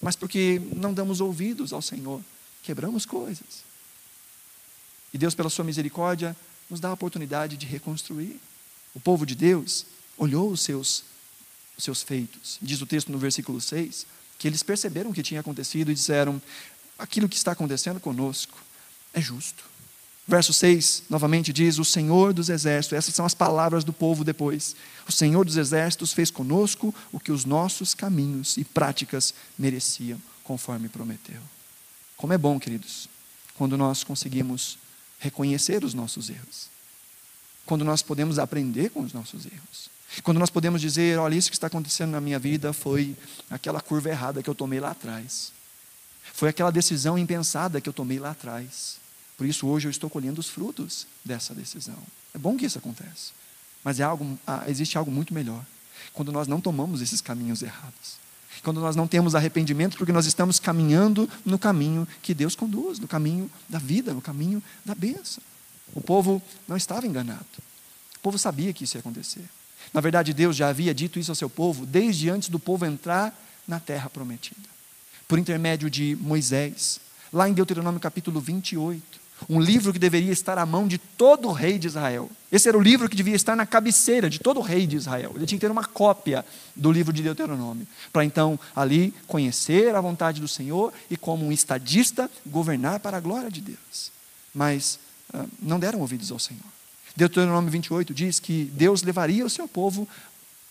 [0.00, 2.22] Mas porque não damos ouvidos ao Senhor,
[2.62, 3.70] quebramos coisas.
[5.12, 6.34] E Deus, pela sua misericórdia,
[6.70, 8.40] nos dá a oportunidade de reconstruir.
[8.94, 9.84] O povo de Deus
[10.16, 11.04] olhou os seus
[11.80, 12.58] os seus feitos.
[12.62, 14.06] Diz o texto no versículo 6
[14.38, 16.40] que eles perceberam o que tinha acontecido e disseram:
[16.98, 18.58] aquilo que está acontecendo conosco
[19.12, 19.64] é justo.
[20.26, 24.76] Verso 6, novamente diz: O Senhor dos exércitos, essas são as palavras do povo depois.
[25.08, 30.88] O Senhor dos exércitos fez conosco o que os nossos caminhos e práticas mereciam, conforme
[30.88, 31.40] prometeu.
[32.16, 33.08] Como é bom, queridos,
[33.56, 34.78] quando nós conseguimos
[35.18, 36.70] reconhecer os nossos erros
[37.70, 39.88] quando nós podemos aprender com os nossos erros.
[40.22, 43.16] Quando nós podemos dizer, olha, isso que está acontecendo na minha vida foi
[43.48, 45.52] aquela curva errada que eu tomei lá atrás.
[46.32, 48.98] Foi aquela decisão impensada que eu tomei lá atrás.
[49.36, 51.98] Por isso hoje eu estou colhendo os frutos dessa decisão.
[52.34, 53.32] É bom que isso aconteça.
[53.84, 55.64] Mas é algo, ah, existe algo muito melhor.
[56.12, 58.18] Quando nós não tomamos esses caminhos errados.
[58.62, 63.08] Quando nós não temos arrependimento, porque nós estamos caminhando no caminho que Deus conduz, no
[63.08, 65.42] caminho da vida, no caminho da bênção.
[65.94, 67.46] O povo não estava enganado.
[68.16, 69.44] O povo sabia que isso ia acontecer.
[69.92, 73.34] Na verdade, Deus já havia dito isso ao seu povo desde antes do povo entrar
[73.66, 74.68] na terra prometida.
[75.26, 77.00] Por intermédio de Moisés,
[77.32, 81.52] lá em Deuteronômio capítulo 28 um livro que deveria estar à mão de todo o
[81.52, 82.30] rei de Israel.
[82.50, 85.32] Esse era o livro que devia estar na cabeceira de todo o rei de Israel.
[85.34, 90.00] Ele tinha que ter uma cópia do livro de Deuteronômio, para então ali conhecer a
[90.00, 94.12] vontade do Senhor e, como um estadista, governar para a glória de Deus.
[94.54, 94.98] Mas
[95.32, 96.79] ah, não deram ouvidos ao Senhor.
[97.16, 100.08] Deuteronômio 28 diz que Deus levaria o seu povo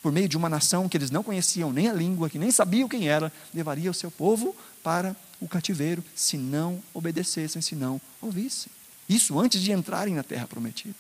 [0.02, 2.88] por meio de uma nação que eles não conheciam nem a língua, que nem sabiam
[2.88, 8.72] quem era, levaria o seu povo para o cativeiro se não obedecessem, se não ouvissem.
[9.08, 10.96] Isso antes de entrarem na terra prometida.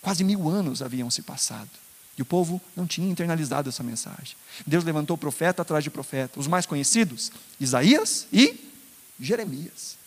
[0.00, 1.70] Quase mil anos haviam se passado.
[2.16, 4.36] E o povo não tinha internalizado essa mensagem.
[4.66, 6.40] Deus levantou profeta atrás de profeta.
[6.40, 8.58] Os mais conhecidos, Isaías e
[9.20, 9.98] Jeremias,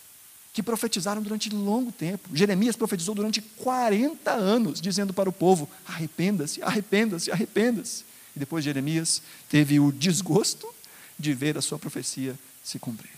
[0.54, 2.30] que profetizaram durante longo tempo.
[2.34, 8.04] Jeremias profetizou durante 40 anos, dizendo para o povo: arrependa-se, arrependa-se, arrependa-se.
[8.36, 10.68] E depois Jeremias teve o desgosto
[11.18, 13.12] de ver a sua profecia se cumprir.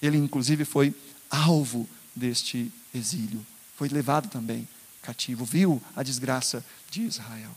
[0.00, 0.94] Ele, inclusive, foi
[1.30, 3.44] alvo deste exílio,
[3.76, 4.68] foi levado também
[5.00, 7.50] cativo, viu a desgraça de Israel.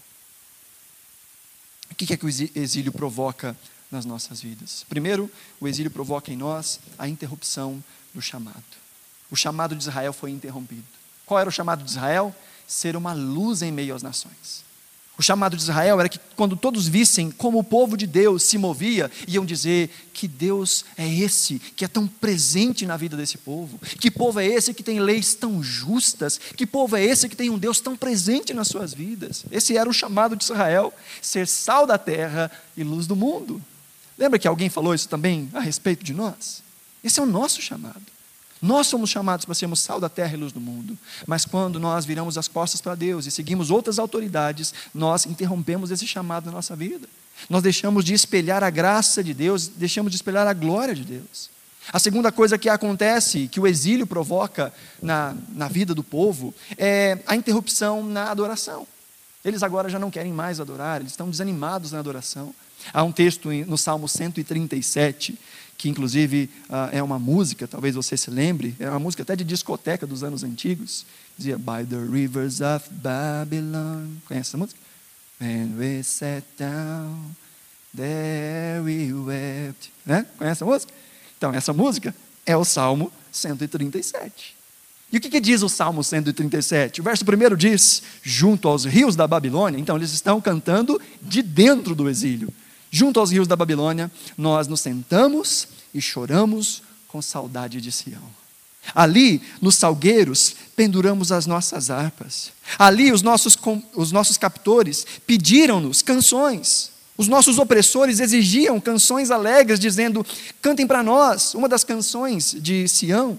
[1.91, 3.56] O que é que o exílio provoca
[3.91, 4.86] nas nossas vidas?
[4.89, 8.85] Primeiro, o exílio provoca em nós a interrupção do chamado.
[9.36, 10.86] O chamado de Israel foi interrompido.
[11.26, 12.34] Qual era o chamado de Israel?
[12.65, 14.63] Ser uma luz em meio às nações.
[15.17, 18.58] O chamado de Israel era que quando todos vissem como o povo de Deus se
[18.58, 23.78] movia, iam dizer que Deus é esse que é tão presente na vida desse povo,
[24.00, 27.50] que povo é esse que tem leis tão justas, que povo é esse que tem
[27.50, 29.43] um Deus tão presente nas suas vidas.
[29.52, 33.62] Esse era o chamado de Israel, ser sal da terra e luz do mundo.
[34.17, 36.63] Lembra que alguém falou isso também a respeito de nós?
[37.04, 38.14] Esse é o nosso chamado.
[38.65, 40.97] Nós somos chamados para sermos sal da terra e luz do mundo.
[41.28, 46.08] Mas quando nós viramos as costas para Deus e seguimos outras autoridades, nós interrompemos esse
[46.08, 47.08] chamado na nossa vida.
[47.47, 51.51] Nós deixamos de espelhar a graça de Deus, deixamos de espelhar a glória de Deus.
[51.93, 57.19] A segunda coisa que acontece, que o exílio provoca na, na vida do povo, é
[57.28, 58.88] a interrupção na adoração.
[59.43, 62.51] Eles agora já não querem mais adorar, eles estão desanimados na adoração.
[62.91, 65.38] Há um texto no Salmo 137
[65.77, 69.43] que inclusive uh, é uma música, talvez você se lembre, é uma música até de
[69.43, 71.05] discoteca dos anos antigos.
[71.38, 74.07] Dizia, By the rivers of Babylon.
[74.25, 74.79] Conhece essa música?
[75.39, 77.35] When we sat down,
[77.95, 79.91] there we wept.
[80.05, 80.25] Né?
[80.38, 80.93] Conhece a música?
[81.38, 84.55] Então, essa música é o Salmo 137.
[85.11, 87.01] E o que, que, diz o Salmo 137?
[87.01, 89.79] O verso primeiro diz: junto aos rios da Babilônia.
[89.79, 92.49] Então, eles estão cantando de dentro do exílio.
[92.95, 98.23] Junto aos rios da Babilônia, nós nos sentamos e choramos com saudade de Sião.
[98.93, 102.53] Ali, nos salgueiros, penduramos as nossas harpas.
[102.79, 103.58] Ali, os nossos,
[103.93, 106.91] os nossos captores pediram-nos canções.
[107.17, 110.25] Os nossos opressores exigiam canções alegres, dizendo:
[110.62, 113.38] cantem para nós uma das canções de Sião.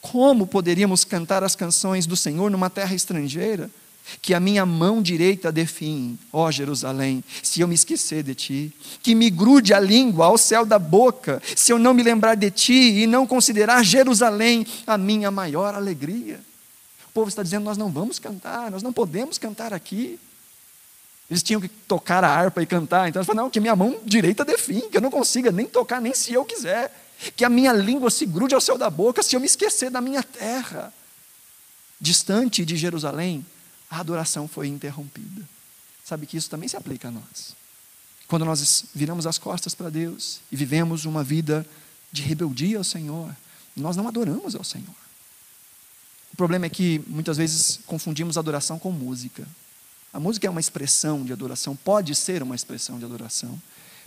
[0.00, 3.68] Como poderíamos cantar as canções do Senhor numa terra estrangeira?
[4.20, 9.14] Que a minha mão direita define, ó Jerusalém, se eu me esquecer de ti, que
[9.14, 13.00] me grude a língua ao céu da boca, se eu não me lembrar de ti
[13.02, 16.40] e não considerar Jerusalém a minha maior alegria.
[17.08, 20.18] O povo está dizendo: nós não vamos cantar, nós não podemos cantar aqui.
[21.30, 23.98] Eles tinham que tocar a harpa e cantar, então eles falaram: não, que minha mão
[24.04, 26.92] direita define, que eu não consiga nem tocar, nem se eu quiser,
[27.36, 30.00] que a minha língua se grude ao céu da boca, se eu me esquecer da
[30.00, 30.92] minha terra.
[32.00, 33.46] Distante de Jerusalém,
[33.92, 35.46] a adoração foi interrompida.
[36.02, 37.54] Sabe que isso também se aplica a nós.
[38.26, 41.66] Quando nós viramos as costas para Deus e vivemos uma vida
[42.10, 43.36] de rebeldia ao Senhor,
[43.76, 44.94] nós não adoramos ao Senhor.
[46.32, 49.46] O problema é que muitas vezes confundimos adoração com música.
[50.10, 53.60] A música é uma expressão de adoração, pode ser uma expressão de adoração,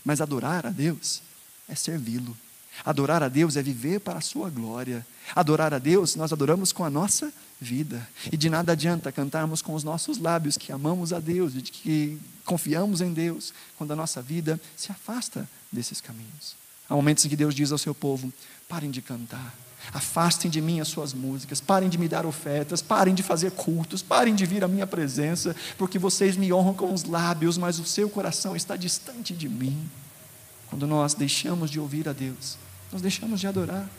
[0.03, 1.21] mas adorar a Deus
[1.69, 2.35] é servi-lo.
[2.83, 5.05] Adorar a Deus é viver para a sua glória.
[5.35, 8.07] Adorar a Deus, nós adoramos com a nossa vida.
[8.31, 12.19] E de nada adianta cantarmos com os nossos lábios que amamos a Deus, e que
[12.43, 16.55] confiamos em Deus, quando a nossa vida se afasta desses caminhos.
[16.89, 18.31] Há momentos em que Deus diz ao seu povo:
[18.67, 19.53] parem de cantar,
[19.93, 24.01] Afastem de mim as suas músicas, parem de me dar ofertas, parem de fazer cultos,
[24.01, 27.85] parem de vir à minha presença, porque vocês me honram com os lábios, mas o
[27.85, 29.89] seu coração está distante de mim.
[30.69, 32.57] Quando nós deixamos de ouvir a Deus,
[32.95, 33.89] nós deixamos de adorar.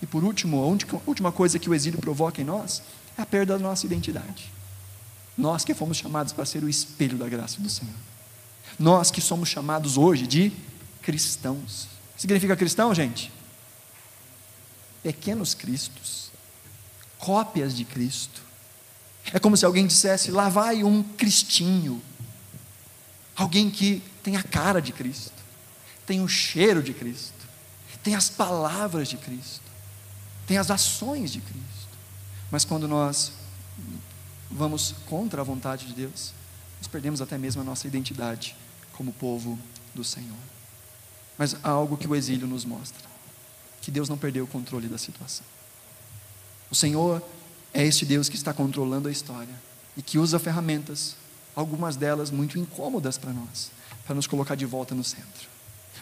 [0.00, 2.80] E por último, a última coisa que o exílio provoca em nós
[3.18, 4.52] é a perda da nossa identidade.
[5.36, 7.92] Nós que fomos chamados para ser o espelho da graça do Senhor.
[8.78, 10.52] Nós que somos chamados hoje de
[11.02, 11.88] cristãos.
[12.16, 13.32] Significa cristão, gente?
[15.02, 16.30] Pequenos cristos,
[17.18, 18.42] cópias de Cristo.
[19.32, 22.00] É como se alguém dissesse: lá vai um cristinho,
[23.34, 25.42] alguém que tem a cara de Cristo,
[26.06, 27.35] tem o cheiro de Cristo,
[28.06, 29.68] tem as palavras de Cristo,
[30.46, 31.98] tem as ações de Cristo.
[32.52, 33.32] Mas quando nós
[34.48, 36.32] vamos contra a vontade de Deus,
[36.78, 38.54] nós perdemos até mesmo a nossa identidade
[38.92, 39.58] como povo
[39.92, 40.38] do Senhor.
[41.36, 43.02] Mas há algo que o exílio nos mostra:
[43.82, 45.44] que Deus não perdeu o controle da situação.
[46.70, 47.20] O Senhor
[47.74, 49.54] é este Deus que está controlando a história
[49.96, 51.16] e que usa ferramentas,
[51.56, 53.72] algumas delas muito incômodas para nós,
[54.06, 55.48] para nos colocar de volta no centro,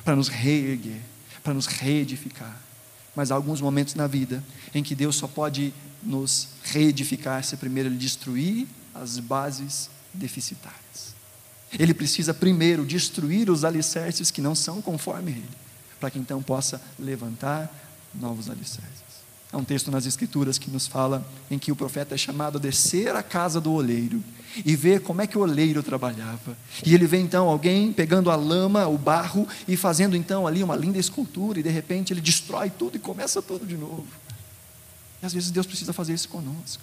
[0.05, 1.01] para nos reerguer,
[1.45, 2.59] para nos reedificar.
[3.15, 4.43] Mas há alguns momentos na vida
[4.75, 5.73] em que Deus só pode
[6.03, 11.15] nos reedificar se primeiro Ele destruir as bases deficitárias.
[11.79, 15.49] Ele precisa primeiro destruir os alicerces que não são conforme Ele,
[16.01, 17.73] para que então possa levantar
[18.15, 19.04] novos alicerces.
[19.55, 22.61] Há um texto nas Escrituras que nos fala em que o profeta é chamado a
[22.61, 24.21] descer à casa do oleiro
[24.65, 26.59] e ver como é que o oleiro trabalhava.
[26.85, 30.75] E ele vê então alguém pegando a lama, o barro e fazendo então ali uma
[30.75, 34.05] linda escultura e de repente ele destrói tudo e começa tudo de novo.
[35.23, 36.83] E às vezes Deus precisa fazer isso conosco.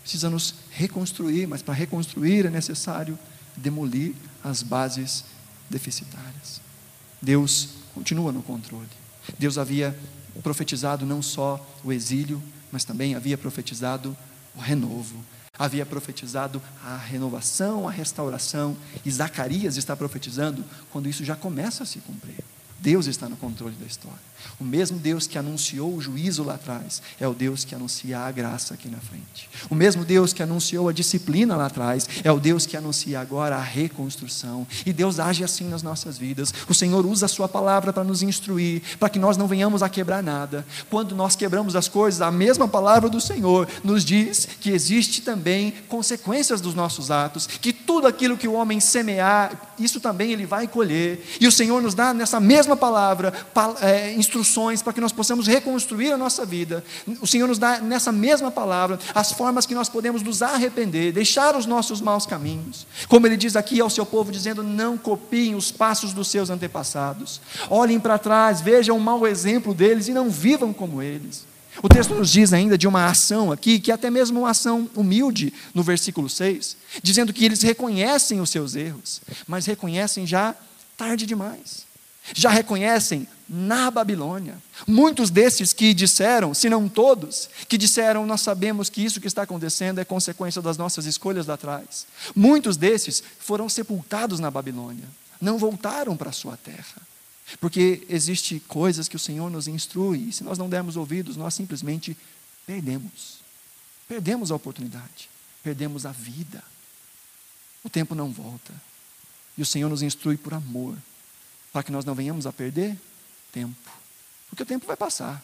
[0.00, 3.18] Precisa nos reconstruir, mas para reconstruir é necessário
[3.54, 5.26] demolir as bases
[5.68, 6.62] deficitárias.
[7.20, 8.88] Deus continua no controle.
[9.38, 9.94] Deus havia
[10.42, 14.16] profetizado não só o exílio, mas também havia profetizado
[14.54, 15.24] o renovo.
[15.58, 21.86] Havia profetizado a renovação, a restauração, e Zacarias está profetizando quando isso já começa a
[21.86, 22.44] se cumprir.
[22.78, 24.18] Deus está no controle da história.
[24.60, 28.30] O mesmo Deus que anunciou o juízo lá atrás é o Deus que anuncia a
[28.30, 29.48] graça aqui na frente.
[29.70, 33.56] O mesmo Deus que anunciou a disciplina lá atrás é o Deus que anuncia agora
[33.56, 34.66] a reconstrução.
[34.84, 36.52] E Deus age assim nas nossas vidas.
[36.68, 39.88] O Senhor usa a Sua palavra para nos instruir, para que nós não venhamos a
[39.88, 40.66] quebrar nada.
[40.90, 45.72] Quando nós quebramos as coisas, a mesma palavra do Senhor nos diz que existe também
[45.88, 50.66] consequências dos nossos atos, que tudo aquilo que o homem semear, isso também ele vai
[50.66, 51.24] colher.
[51.40, 53.32] E o Senhor nos dá nessa mesma palavra
[53.80, 54.27] é, instruções
[54.82, 56.84] para que nós possamos reconstruir a nossa vida.
[57.20, 61.56] O Senhor nos dá nessa mesma palavra as formas que nós podemos nos arrepender, deixar
[61.56, 62.86] os nossos maus caminhos.
[63.08, 67.40] Como ele diz aqui ao seu povo, dizendo: não copiem os passos dos seus antepassados.
[67.68, 71.46] Olhem para trás, vejam o mau exemplo deles e não vivam como eles.
[71.82, 74.90] O texto nos diz ainda de uma ação aqui, que é até mesmo uma ação
[74.96, 80.56] humilde, no versículo 6, dizendo que eles reconhecem os seus erros, mas reconhecem já
[80.96, 81.86] tarde demais.
[82.34, 84.58] Já reconhecem na Babilônia.
[84.86, 89.42] Muitos desses que disseram, se não todos, que disseram, nós sabemos que isso que está
[89.42, 92.06] acontecendo é consequência das nossas escolhas lá atrás.
[92.36, 95.08] Muitos desses foram sepultados na Babilônia,
[95.40, 97.08] não voltaram para a sua terra.
[97.58, 101.54] Porque existe coisas que o Senhor nos instrui, e se nós não dermos ouvidos, nós
[101.54, 102.14] simplesmente
[102.66, 103.38] perdemos.
[104.06, 105.30] Perdemos a oportunidade,
[105.62, 106.62] perdemos a vida.
[107.82, 108.74] O tempo não volta.
[109.56, 110.96] E o Senhor nos instrui por amor,
[111.72, 112.98] para que nós não venhamos a perder
[113.52, 113.90] tempo.
[114.48, 115.42] Porque o tempo vai passar.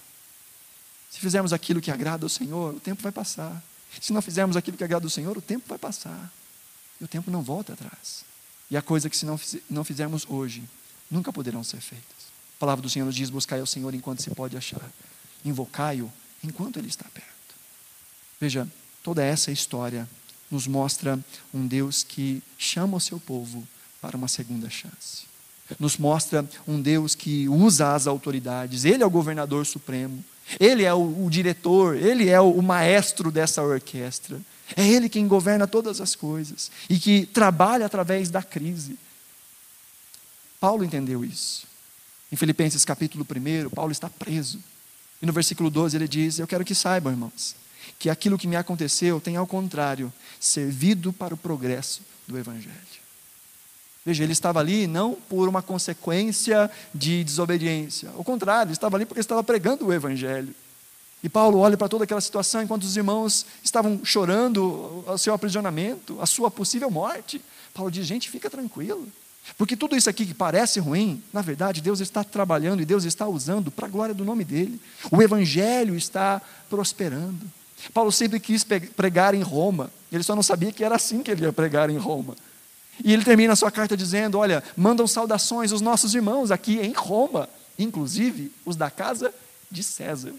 [1.10, 3.62] Se fizermos aquilo que agrada ao Senhor, o tempo vai passar.
[4.00, 6.32] Se não fizermos aquilo que agrada ao Senhor, o tempo vai passar.
[7.00, 8.24] E o tempo não volta atrás.
[8.70, 9.38] E a coisa que se não,
[9.70, 10.62] não fizermos hoje,
[11.10, 12.34] nunca poderão ser feitas.
[12.56, 14.90] A palavra do Senhor diz: buscai ao Senhor enquanto se pode achar,
[15.44, 16.10] invocai-o
[16.42, 17.30] enquanto ele está perto.
[18.40, 18.68] Veja,
[19.02, 20.08] toda essa história
[20.50, 21.18] nos mostra
[21.52, 23.66] um Deus que chama o seu povo
[24.00, 25.26] para uma segunda chance.
[25.78, 30.22] Nos mostra um Deus que usa as autoridades, ele é o governador supremo,
[30.60, 34.40] ele é o, o diretor, ele é o, o maestro dessa orquestra.
[34.76, 38.98] É ele quem governa todas as coisas e que trabalha através da crise.
[40.58, 41.66] Paulo entendeu isso.
[42.32, 44.58] Em Filipenses capítulo 1, Paulo está preso.
[45.20, 47.54] E no versículo 12 ele diz: Eu quero que saibam, irmãos,
[47.98, 53.03] que aquilo que me aconteceu tem, ao contrário, servido para o progresso do Evangelho.
[54.04, 59.06] Veja, ele estava ali não por uma consequência de desobediência, ao contrário, ele estava ali
[59.06, 60.54] porque estava pregando o Evangelho.
[61.22, 66.20] E Paulo olha para toda aquela situação enquanto os irmãos estavam chorando o seu aprisionamento,
[66.20, 67.40] a sua possível morte.
[67.72, 69.08] Paulo diz: gente, fica tranquilo.
[69.56, 73.26] Porque tudo isso aqui que parece ruim, na verdade, Deus está trabalhando e Deus está
[73.26, 74.78] usando para a glória do nome dele.
[75.10, 77.40] O Evangelho está prosperando.
[77.92, 81.42] Paulo sempre quis pregar em Roma, ele só não sabia que era assim que ele
[81.42, 82.36] ia pregar em Roma.
[83.02, 86.92] E ele termina a sua carta dizendo: Olha, mandam saudações os nossos irmãos aqui em
[86.92, 89.32] Roma, inclusive os da casa
[89.70, 90.32] de César,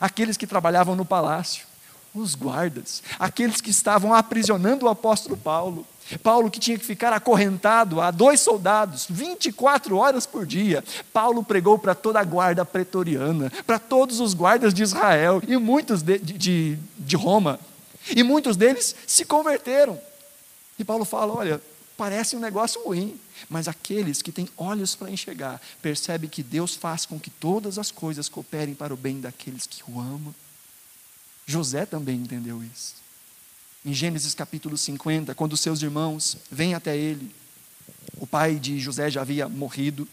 [0.00, 1.66] aqueles que trabalhavam no palácio,
[2.14, 5.86] os guardas, aqueles que estavam aprisionando o apóstolo Paulo.
[6.22, 10.84] Paulo que tinha que ficar acorrentado a dois soldados 24 horas por dia.
[11.14, 16.02] Paulo pregou para toda a guarda pretoriana, para todos os guardas de Israel e muitos
[16.02, 17.58] de, de, de Roma.
[18.14, 19.98] E muitos deles se converteram.
[20.78, 21.60] E Paulo fala: olha,
[21.96, 23.18] parece um negócio ruim,
[23.48, 27.90] mas aqueles que têm olhos para enxergar percebem que Deus faz com que todas as
[27.90, 30.34] coisas cooperem para o bem daqueles que o amam.
[31.46, 32.94] José também entendeu isso.
[33.84, 37.30] Em Gênesis capítulo 50, quando seus irmãos vêm até ele,
[38.16, 40.08] o pai de José já havia morrido.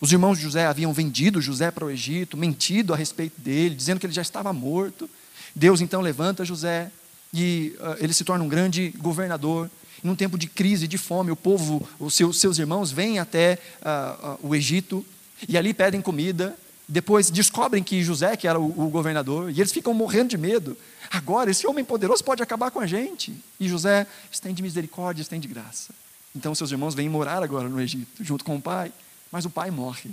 [0.00, 4.00] Os irmãos de José haviam vendido José para o Egito, mentido a respeito dele, dizendo
[4.00, 5.08] que ele já estava morto.
[5.54, 6.90] Deus então levanta José
[7.32, 9.70] e uh, ele se torna um grande governador.
[10.04, 14.34] Num tempo de crise, de fome, o povo, os seus, seus irmãos vêm até uh,
[14.44, 15.04] uh, o Egito
[15.48, 16.54] e ali pedem comida.
[16.86, 20.76] Depois descobrem que José, que era o, o governador, e eles ficam morrendo de medo.
[21.10, 23.34] Agora, esse homem poderoso pode acabar com a gente.
[23.58, 25.94] E José estende misericórdia, estende graça.
[26.36, 28.92] Então, seus irmãos vêm morar agora no Egito, junto com o pai,
[29.32, 30.10] mas o pai morre.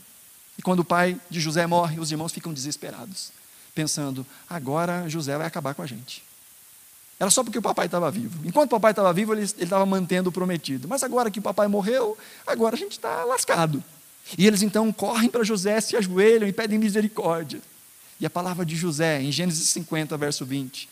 [0.58, 3.32] E quando o pai de José morre, os irmãos ficam desesperados,
[3.76, 6.24] pensando: agora José vai acabar com a gente.
[7.22, 8.40] Era só porque o papai estava vivo.
[8.44, 10.88] Enquanto o papai estava vivo, ele estava mantendo o prometido.
[10.88, 12.18] Mas agora que o papai morreu,
[12.48, 13.84] agora a gente está lascado.
[14.36, 17.62] E eles então correm para José, se ajoelham e pedem misericórdia.
[18.20, 20.90] E a palavra de José, em Gênesis 50, verso 20,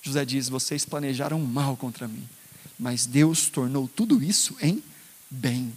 [0.00, 2.28] José diz: Vocês planejaram mal contra mim,
[2.78, 4.80] mas Deus tornou tudo isso em
[5.28, 5.76] bem,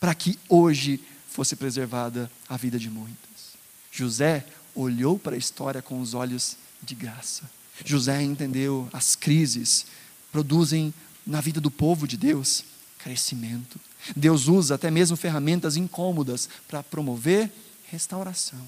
[0.00, 3.54] para que hoje fosse preservada a vida de muitos.
[3.92, 4.44] José
[4.74, 7.44] olhou para a história com os olhos de graça.
[7.84, 9.86] José entendeu as crises
[10.32, 10.92] produzem
[11.26, 12.64] na vida do povo de Deus
[12.98, 13.78] crescimento.
[14.14, 17.52] Deus usa até mesmo ferramentas incômodas para promover
[17.90, 18.60] restauração.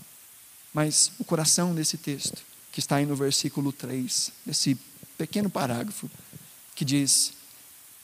[0.72, 2.42] Mas o coração desse texto,
[2.72, 4.78] que está aí no versículo 3, desse
[5.16, 6.08] pequeno parágrafo,
[6.74, 7.32] que diz: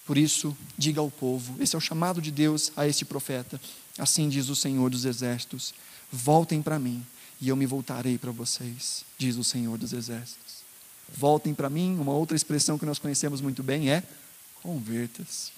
[0.04, 3.60] Por isso, diga ao povo, esse é o chamado de Deus a este profeta,
[3.96, 5.72] assim diz o Senhor dos Exércitos:
[6.10, 7.04] voltem para mim
[7.40, 10.53] e eu me voltarei para vocês, diz o Senhor dos Exércitos.
[11.16, 14.02] Voltem para mim, uma outra expressão que nós conhecemos muito bem é
[14.62, 15.52] converta-se.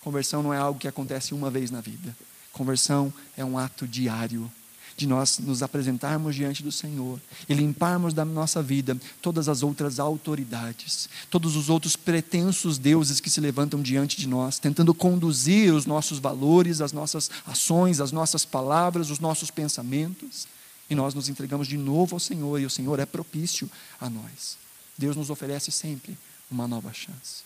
[0.00, 2.16] Conversão não é algo que acontece uma vez na vida.
[2.52, 4.50] Conversão é um ato diário
[4.96, 10.00] de nós nos apresentarmos diante do Senhor e limparmos da nossa vida todas as outras
[10.00, 15.84] autoridades, todos os outros pretensos deuses que se levantam diante de nós, tentando conduzir os
[15.84, 20.48] nossos valores, as nossas ações, as nossas palavras, os nossos pensamentos.
[20.88, 23.68] E nós nos entregamos de novo ao Senhor, e o Senhor é propício
[24.00, 24.56] a nós.
[24.96, 26.16] Deus nos oferece sempre
[26.50, 27.44] uma nova chance.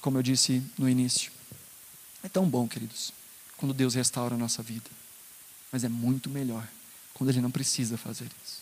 [0.00, 1.30] Como eu disse no início,
[2.22, 3.12] é tão bom, queridos,
[3.56, 4.90] quando Deus restaura a nossa vida.
[5.70, 6.66] Mas é muito melhor
[7.14, 8.60] quando Ele não precisa fazer isso.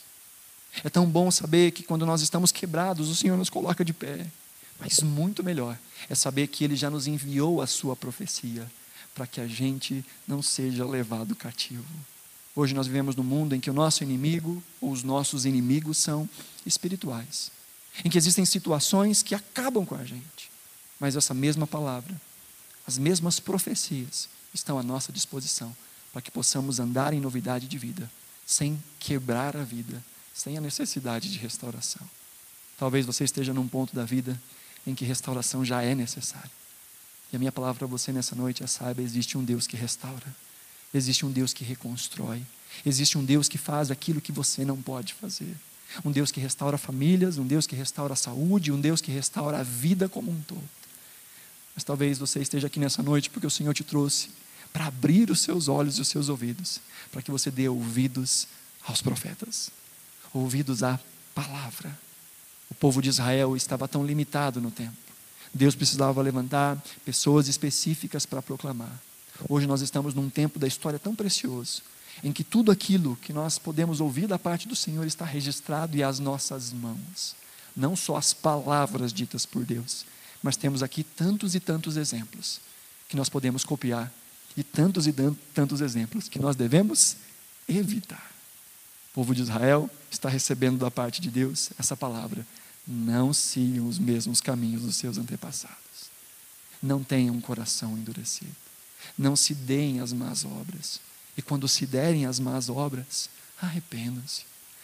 [0.85, 4.27] É tão bom saber que quando nós estamos quebrados, o Senhor nos coloca de pé.
[4.79, 8.71] Mas muito melhor é saber que Ele já nos enviou a Sua profecia
[9.15, 11.85] para que a gente não seja levado cativo.
[12.55, 16.29] Hoje nós vivemos num mundo em que o nosso inimigo, ou os nossos inimigos, são
[16.67, 17.51] espirituais.
[18.05, 20.51] Em que existem situações que acabam com a gente.
[21.01, 22.15] Mas essa mesma palavra,
[22.87, 25.77] as mesmas profecias estão à nossa disposição
[26.13, 28.11] para que possamos andar em novidade de vida,
[28.47, 30.03] sem quebrar a vida,
[30.35, 32.09] sem a necessidade de restauração.
[32.79, 34.41] Talvez você esteja num ponto da vida
[34.87, 36.51] em que restauração já é necessária.
[37.33, 40.35] E a minha palavra para você nessa noite é: saiba, existe um Deus que restaura,
[40.95, 42.43] existe um Deus que reconstrói,
[42.87, 45.55] existe um Deus que faz aquilo que você não pode fazer.
[46.05, 49.61] Um Deus que restaura famílias, um Deus que restaura a saúde, um Deus que restaura
[49.61, 50.63] a vida como um todo.
[51.75, 54.31] Mas talvez você esteja aqui nessa noite porque o Senhor te trouxe
[54.73, 56.81] para abrir os seus olhos e os seus ouvidos,
[57.11, 58.49] para que você dê ouvidos
[58.85, 59.71] aos profetas,
[60.33, 61.01] ouvidos à
[61.35, 61.97] palavra.
[62.71, 64.97] O povo de Israel estava tão limitado no tempo.
[65.53, 69.01] Deus precisava levantar pessoas específicas para proclamar.
[69.49, 71.83] Hoje nós estamos num tempo da história tão precioso,
[72.23, 76.03] em que tudo aquilo que nós podemos ouvir da parte do Senhor está registrado e
[76.03, 77.37] às nossas mãos.
[77.77, 80.05] Não só as palavras ditas por Deus,
[80.43, 82.61] mas temos aqui tantos e tantos exemplos
[83.09, 84.13] que nós podemos copiar
[84.57, 85.15] e tantos e
[85.55, 87.17] tantos exemplos que nós devemos
[87.69, 88.33] evitar.
[89.13, 92.47] O povo de Israel está recebendo da parte de Deus essa palavra:
[92.87, 95.77] não sigam os mesmos caminhos dos seus antepassados.
[96.83, 98.55] Não tenham um coração endurecido.
[99.17, 101.01] Não se deem as más obras.
[101.39, 103.31] E quando se derem as más obras,
[103.63, 104.43] arrependam-se.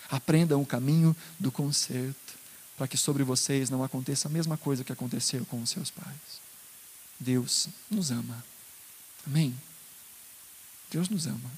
[0.09, 2.35] Aprendam o caminho do conserto,
[2.77, 6.41] para que sobre vocês não aconteça a mesma coisa que aconteceu com os seus pais.
[7.19, 8.45] Deus nos ama.
[9.27, 9.59] Amém?
[10.93, 11.51] Deus nos ama.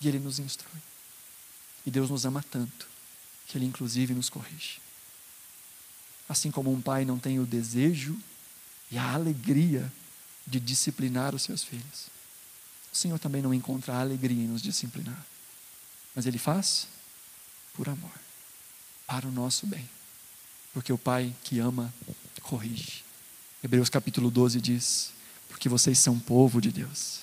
[0.00, 0.80] E Ele nos instrui.
[1.84, 2.86] E Deus nos ama tanto
[3.48, 4.80] que Ele, inclusive, nos corrige.
[6.28, 8.16] Assim como um pai não tem o desejo
[8.92, 9.92] e a alegria
[10.46, 12.11] de disciplinar os seus filhos,
[12.92, 15.24] o Senhor também não encontra alegria em nos disciplinar.
[16.14, 16.86] Mas Ele faz
[17.72, 18.12] por amor,
[19.06, 19.88] para o nosso bem.
[20.74, 21.92] Porque o Pai que ama,
[22.42, 23.02] corrige.
[23.64, 25.12] Hebreus capítulo 12 diz:
[25.48, 27.20] Porque vocês são povo de Deus,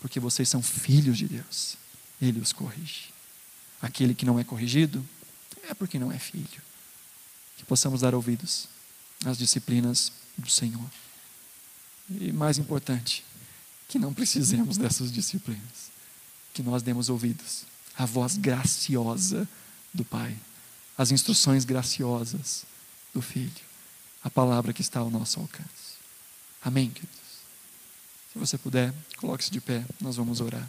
[0.00, 1.76] porque vocês são filhos de Deus,
[2.20, 3.10] Ele os corrige.
[3.82, 5.06] Aquele que não é corrigido
[5.68, 6.62] é porque não é filho.
[7.56, 8.68] Que possamos dar ouvidos
[9.24, 10.90] às disciplinas do Senhor.
[12.10, 13.24] E mais importante,
[13.90, 15.90] que não precisemos dessas disciplinas.
[16.54, 17.64] Que nós demos ouvidos
[17.98, 19.46] à voz graciosa
[19.92, 20.36] do Pai,
[20.96, 22.64] as instruções graciosas
[23.12, 23.50] do Filho,
[24.22, 25.98] a palavra que está ao nosso alcance.
[26.62, 27.18] Amém, queridos?
[28.32, 30.68] Se você puder, coloque-se de pé, nós vamos orar.